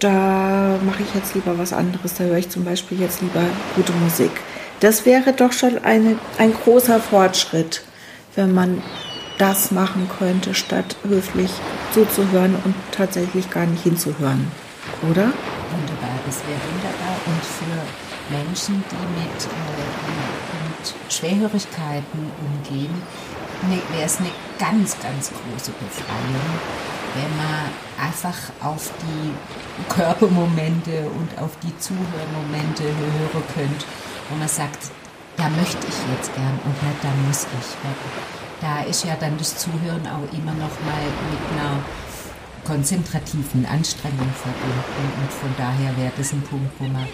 da 0.00 0.80
mache 0.84 1.04
ich 1.04 1.14
jetzt 1.14 1.36
lieber 1.36 1.56
was 1.58 1.72
anderes, 1.72 2.14
da 2.14 2.24
höre 2.24 2.38
ich 2.38 2.48
zum 2.48 2.64
Beispiel 2.64 2.98
jetzt 2.98 3.20
lieber 3.20 3.44
gute 3.76 3.92
Musik. 3.92 4.32
Das 4.80 5.04
wäre 5.04 5.34
doch 5.34 5.52
schon 5.52 5.78
eine, 5.84 6.18
ein 6.38 6.54
großer 6.54 7.00
Fortschritt, 7.00 7.82
wenn 8.34 8.52
man 8.54 8.82
das 9.36 9.70
machen 9.70 10.08
könnte, 10.18 10.54
statt 10.54 10.96
höflich 11.06 11.50
zuzuhören 11.92 12.56
und 12.64 12.74
tatsächlich 12.90 13.50
gar 13.50 13.66
nicht 13.66 13.82
hinzuhören. 13.82 14.50
Oder? 15.02 15.32
Wunderbar, 15.70 16.16
das 16.26 16.40
wäre 16.46 16.60
wunderbar. 16.72 17.16
Und 17.26 17.44
für 17.44 18.34
Menschen, 18.34 18.84
die 18.90 19.20
mit, 19.20 19.44
äh, 19.44 20.68
mit 20.68 21.12
Schwerhörigkeiten 21.12 22.30
umgehen, 22.40 23.02
ne, 23.68 23.78
wäre 23.92 24.06
es 24.06 24.18
eine 24.18 24.30
ganz, 24.58 24.96
ganz 25.00 25.30
große 25.30 25.72
Befreiung, 25.72 26.50
wenn 27.14 27.36
man 27.36 28.08
einfach 28.08 28.36
auf 28.62 28.92
die 29.02 29.92
Körpermomente 29.92 31.10
und 31.18 31.42
auf 31.42 31.50
die 31.62 31.76
Zuhörmomente 31.78 32.84
hören 32.84 33.42
könnte, 33.54 33.84
wo 34.30 34.36
man 34.36 34.48
sagt, 34.48 34.90
da 35.36 35.48
möchte 35.50 35.86
ich 35.86 36.16
jetzt 36.16 36.34
gern 36.34 36.58
und 36.64 36.82
nicht, 36.82 37.02
da 37.02 37.08
muss 37.26 37.46
ich. 37.58 37.68
Da 38.60 38.82
ist 38.82 39.04
ja 39.04 39.16
dann 39.18 39.36
das 39.38 39.56
Zuhören 39.56 40.06
auch 40.06 40.32
immer 40.36 40.52
noch 40.52 40.76
mal 40.84 41.04
mit 41.30 41.40
einer 41.52 41.82
konzentrativen 42.64 43.66
Anstrengung 43.66 44.30
verbunden 44.42 45.22
und 45.22 45.32
von 45.32 45.54
daher 45.56 45.96
wäre 45.96 46.12
das 46.16 46.32
ein 46.32 46.42
Punkt, 46.42 46.72
wo 46.78 46.84
man 46.84 47.06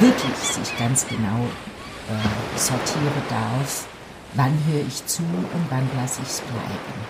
wirklich 0.00 0.36
sich 0.36 0.76
ganz 0.78 1.06
genau 1.06 1.46
äh, 2.08 2.58
sortieren 2.58 3.22
darf, 3.28 3.86
wann 4.34 4.58
höre 4.66 4.86
ich 4.86 5.06
zu 5.06 5.22
und 5.22 5.66
wann 5.70 5.88
lasse 5.96 6.20
ich 6.22 6.28
es 6.28 6.40
bleiben. 6.40 7.04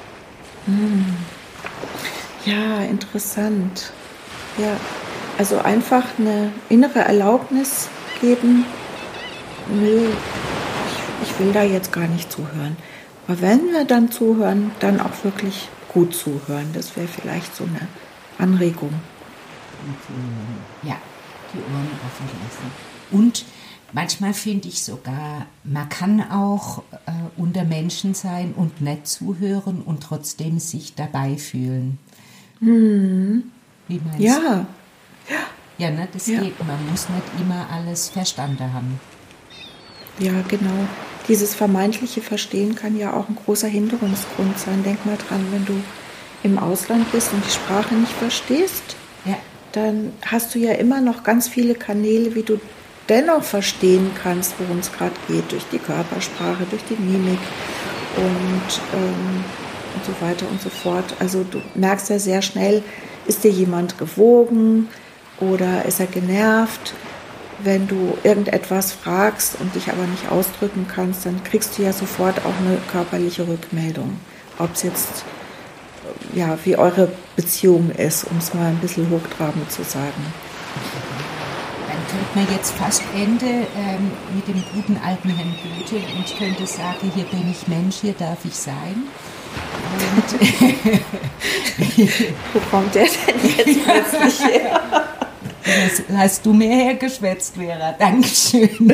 Hm. 0.67 1.17
Ja, 2.45 2.85
interessant. 2.85 3.93
Ja, 4.59 4.77
also 5.39 5.59
einfach 5.59 6.05
eine 6.19 6.53
innere 6.69 7.01
Erlaubnis 7.01 7.89
geben, 8.21 8.67
nö, 9.69 10.09
ich, 10.09 11.29
ich 11.29 11.39
will 11.39 11.53
da 11.53 11.63
jetzt 11.63 11.93
gar 11.93 12.07
nicht 12.07 12.31
zuhören. 12.31 12.77
Aber 13.27 13.41
wenn 13.41 13.73
wir 13.73 13.85
dann 13.85 14.11
zuhören, 14.11 14.71
dann 14.81 15.01
auch 15.01 15.25
wirklich 15.25 15.69
gut 15.89 16.15
zuhören. 16.15 16.71
Das 16.73 16.97
wäre 16.97 17.09
vielleicht 17.09 17.55
so 17.55 17.65
eine 17.65 17.89
Anregung. 18.39 18.93
Ja, 20.83 20.97
die 21.53 21.59
Ohren 21.59 21.91
offen 22.07 22.29
lassen. 22.43 22.71
Und 23.11 23.45
Manchmal 23.95 24.35
finde 24.35 24.67
ich 24.67 24.83
sogar, 24.83 25.47
man 25.63 25.89
kann 25.89 26.21
auch 26.29 26.83
äh, 27.07 27.13
unter 27.37 27.63
Menschen 27.63 28.13
sein 28.13 28.53
und 28.53 28.81
nett 28.81 29.07
zuhören 29.07 29.83
und 29.83 30.03
trotzdem 30.03 30.59
sich 30.59 30.97
dabei 30.97 31.37
fühlen. 31.37 31.99
Hm. 32.59 33.45
Wie 33.87 34.01
meinst 34.01 34.19
ja. 34.19 34.41
du? 34.41 34.67
Ja, 35.79 35.91
ne, 35.93 36.09
das 36.13 36.27
ja. 36.27 36.41
geht. 36.41 36.59
Man 36.67 36.91
muss 36.91 37.09
nicht 37.09 37.41
immer 37.41 37.69
alles 37.71 38.09
verstanden 38.09 38.73
haben. 38.73 38.99
Ja, 40.19 40.33
genau. 40.49 40.87
Dieses 41.29 41.55
vermeintliche 41.55 42.21
Verstehen 42.21 42.75
kann 42.75 42.99
ja 42.99 43.13
auch 43.15 43.29
ein 43.29 43.37
großer 43.45 43.69
Hinderungsgrund 43.69 44.59
sein. 44.59 44.83
Denk 44.85 45.05
mal 45.07 45.17
dran, 45.29 45.47
wenn 45.51 45.65
du 45.65 45.75
im 46.43 46.59
Ausland 46.59 47.11
bist 47.11 47.33
und 47.33 47.45
die 47.45 47.51
Sprache 47.51 47.95
nicht 47.95 48.13
verstehst, 48.13 48.97
ja. 49.25 49.37
dann 49.73 50.13
hast 50.27 50.55
du 50.55 50.59
ja 50.59 50.73
immer 50.73 51.01
noch 51.01 51.25
ganz 51.25 51.49
viele 51.49 51.75
Kanäle, 51.75 52.35
wie 52.35 52.43
du 52.43 52.61
dennoch 53.09 53.43
verstehen 53.43 54.11
kannst, 54.23 54.55
worum 54.59 54.79
es 54.79 54.93
gerade 54.93 55.15
geht, 55.27 55.51
durch 55.51 55.65
die 55.73 55.79
Körpersprache, 55.79 56.65
durch 56.71 56.83
die 56.85 57.03
Mimik 57.03 57.39
und, 58.17 58.81
ähm, 58.95 59.45
und 59.95 60.05
so 60.05 60.13
weiter 60.21 60.47
und 60.51 60.61
so 60.61 60.69
fort. 60.69 61.17
Also 61.19 61.45
du 61.51 61.61
merkst 61.75 62.11
ja 62.11 62.19
sehr 62.19 62.43
schnell, 62.43 62.83
ist 63.27 63.43
dir 63.43 63.51
jemand 63.51 63.99
gewogen 63.99 64.89
oder 65.41 65.85
ist 65.87 66.01
er 66.01 66.07
genervt? 66.07 66.93
Wenn 67.63 67.87
du 67.87 68.17
irgendetwas 68.23 68.93
fragst 68.93 69.57
und 69.61 69.75
dich 69.75 69.91
aber 69.91 70.07
nicht 70.07 70.31
ausdrücken 70.31 70.87
kannst, 70.93 71.27
dann 71.27 71.43
kriegst 71.45 71.79
du 71.79 71.83
ja 71.83 71.93
sofort 71.93 72.39
auch 72.41 72.59
eine 72.61 72.79
körperliche 72.91 73.47
Rückmeldung. 73.47 74.19
Ob 74.59 74.75
es 74.75 74.83
jetzt, 74.83 75.25
ja, 76.35 76.59
wie 76.65 76.77
eure 76.77 77.11
Beziehung 77.37 77.91
ist, 77.91 78.25
um 78.25 78.39
es 78.39 78.55
mal 78.55 78.67
ein 78.67 78.79
bisschen 78.79 79.11
hochtrabend 79.11 79.71
zu 79.71 79.83
sagen 79.83 80.25
könnte 82.15 82.31
man 82.35 82.47
jetzt 82.57 82.73
fast 82.75 83.03
Ende 83.15 83.67
ähm, 83.77 84.11
mit 84.35 84.47
dem 84.47 84.63
guten 84.75 84.99
alten 85.05 85.31
Herrn 85.31 85.55
Goethe 85.63 85.97
und 86.17 86.39
könnte 86.39 86.67
sagen, 86.67 87.11
hier 87.15 87.25
bin 87.25 87.51
ich 87.51 87.67
Mensch, 87.69 87.97
hier 88.01 88.15
darf 88.15 88.39
ich 88.45 88.55
sein. 88.55 89.05
Und 90.17 90.41
Wo 92.53 92.59
kommt 92.71 92.95
der 92.95 93.05
denn 93.05 93.51
jetzt 93.57 93.85
plötzlich 93.85 94.41
her? 94.49 94.81
Das 95.65 96.03
hast 96.17 96.45
du 96.45 96.53
mir 96.53 96.69
hergeschwätzt, 96.69 97.55
Vera. 97.57 97.93
Dankeschön. 97.93 98.93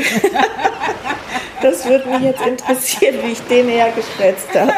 Das 1.62 1.84
würde 1.84 2.08
mich 2.08 2.22
jetzt 2.22 2.46
interessieren, 2.46 3.16
wie 3.22 3.32
ich 3.32 3.40
den 3.42 3.68
hergeschwätzt 3.68 4.48
habe. 4.54 4.72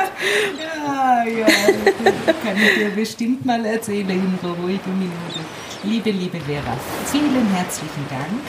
Ja, 0.58 1.24
ja, 1.24 1.46
das 1.46 2.34
kann 2.42 2.56
ich 2.56 2.74
dir 2.74 2.90
bestimmt 2.90 3.44
mal 3.44 3.64
erzählen 3.64 4.10
in 4.10 4.38
einer 4.42 4.52
ruhigen 4.54 4.98
Minute. 4.98 5.40
Liebe, 5.84 6.10
liebe 6.10 6.40
Vera, 6.40 6.76
vielen 7.06 7.48
herzlichen 7.54 8.06
Dank 8.08 8.42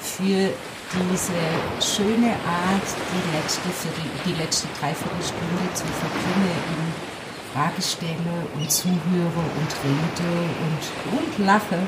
für 0.00 0.52
diese 0.92 1.94
schöne 1.94 2.30
Art, 2.30 2.88
die 3.12 3.36
letzte, 3.36 3.68
die, 3.68 4.30
die 4.30 4.42
letzte 4.42 4.66
Dreiviertelstunde 4.80 5.74
zu 5.74 5.84
verbringen 5.84 6.91
in 7.52 7.58
Fragestelle 7.60 8.46
und 8.54 8.70
zuhöre 8.70 9.42
und 9.58 9.70
rede 9.84 10.28
und, 10.62 11.18
und 11.18 11.46
lache. 11.46 11.78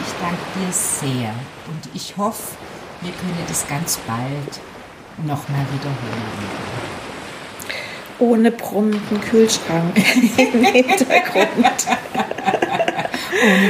Ich 0.00 0.12
danke 0.20 0.42
dir 0.56 0.72
sehr 0.72 1.34
und 1.66 1.94
ich 1.94 2.16
hoffe, 2.16 2.56
wir 3.00 3.12
können 3.12 3.44
das 3.46 3.66
ganz 3.68 3.98
bald 4.06 4.60
nochmal 5.26 5.64
wiederholen. 5.72 6.28
Ohne 8.18 8.50
brummenden 8.50 9.20
Kühlschrank 9.20 9.96
im 10.36 10.64
Hintergrund. 10.64 11.86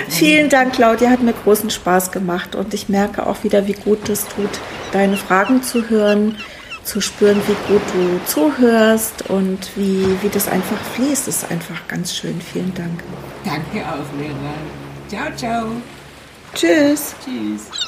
Vielen 0.08 0.48
Dank, 0.48 0.72
Claudia, 0.72 1.10
hat 1.10 1.22
mir 1.22 1.34
großen 1.34 1.68
Spaß 1.68 2.10
gemacht 2.10 2.54
und 2.54 2.72
ich 2.72 2.88
merke 2.88 3.26
auch 3.26 3.44
wieder, 3.44 3.66
wie 3.66 3.74
gut 3.74 4.08
es 4.08 4.26
tut, 4.26 4.48
deine 4.92 5.18
Fragen 5.18 5.62
zu 5.62 5.90
hören, 5.90 6.38
zu 6.88 7.00
spüren, 7.02 7.40
wie 7.46 7.72
gut 7.72 7.82
du 7.92 8.20
zuhörst 8.24 9.28
und 9.28 9.76
wie, 9.76 10.06
wie 10.22 10.28
das 10.30 10.48
einfach 10.48 10.80
fließt. 10.94 11.28
Ist 11.28 11.50
einfach 11.50 11.86
ganz 11.86 12.14
schön. 12.14 12.40
Vielen 12.40 12.72
Dank. 12.74 13.04
Danke 13.44 13.86
auch, 13.86 14.18
Lehrer. 14.18 14.54
Ciao, 15.08 15.36
ciao. 15.36 15.66
Tschüss. 16.54 17.14
Tschüss. 17.22 17.87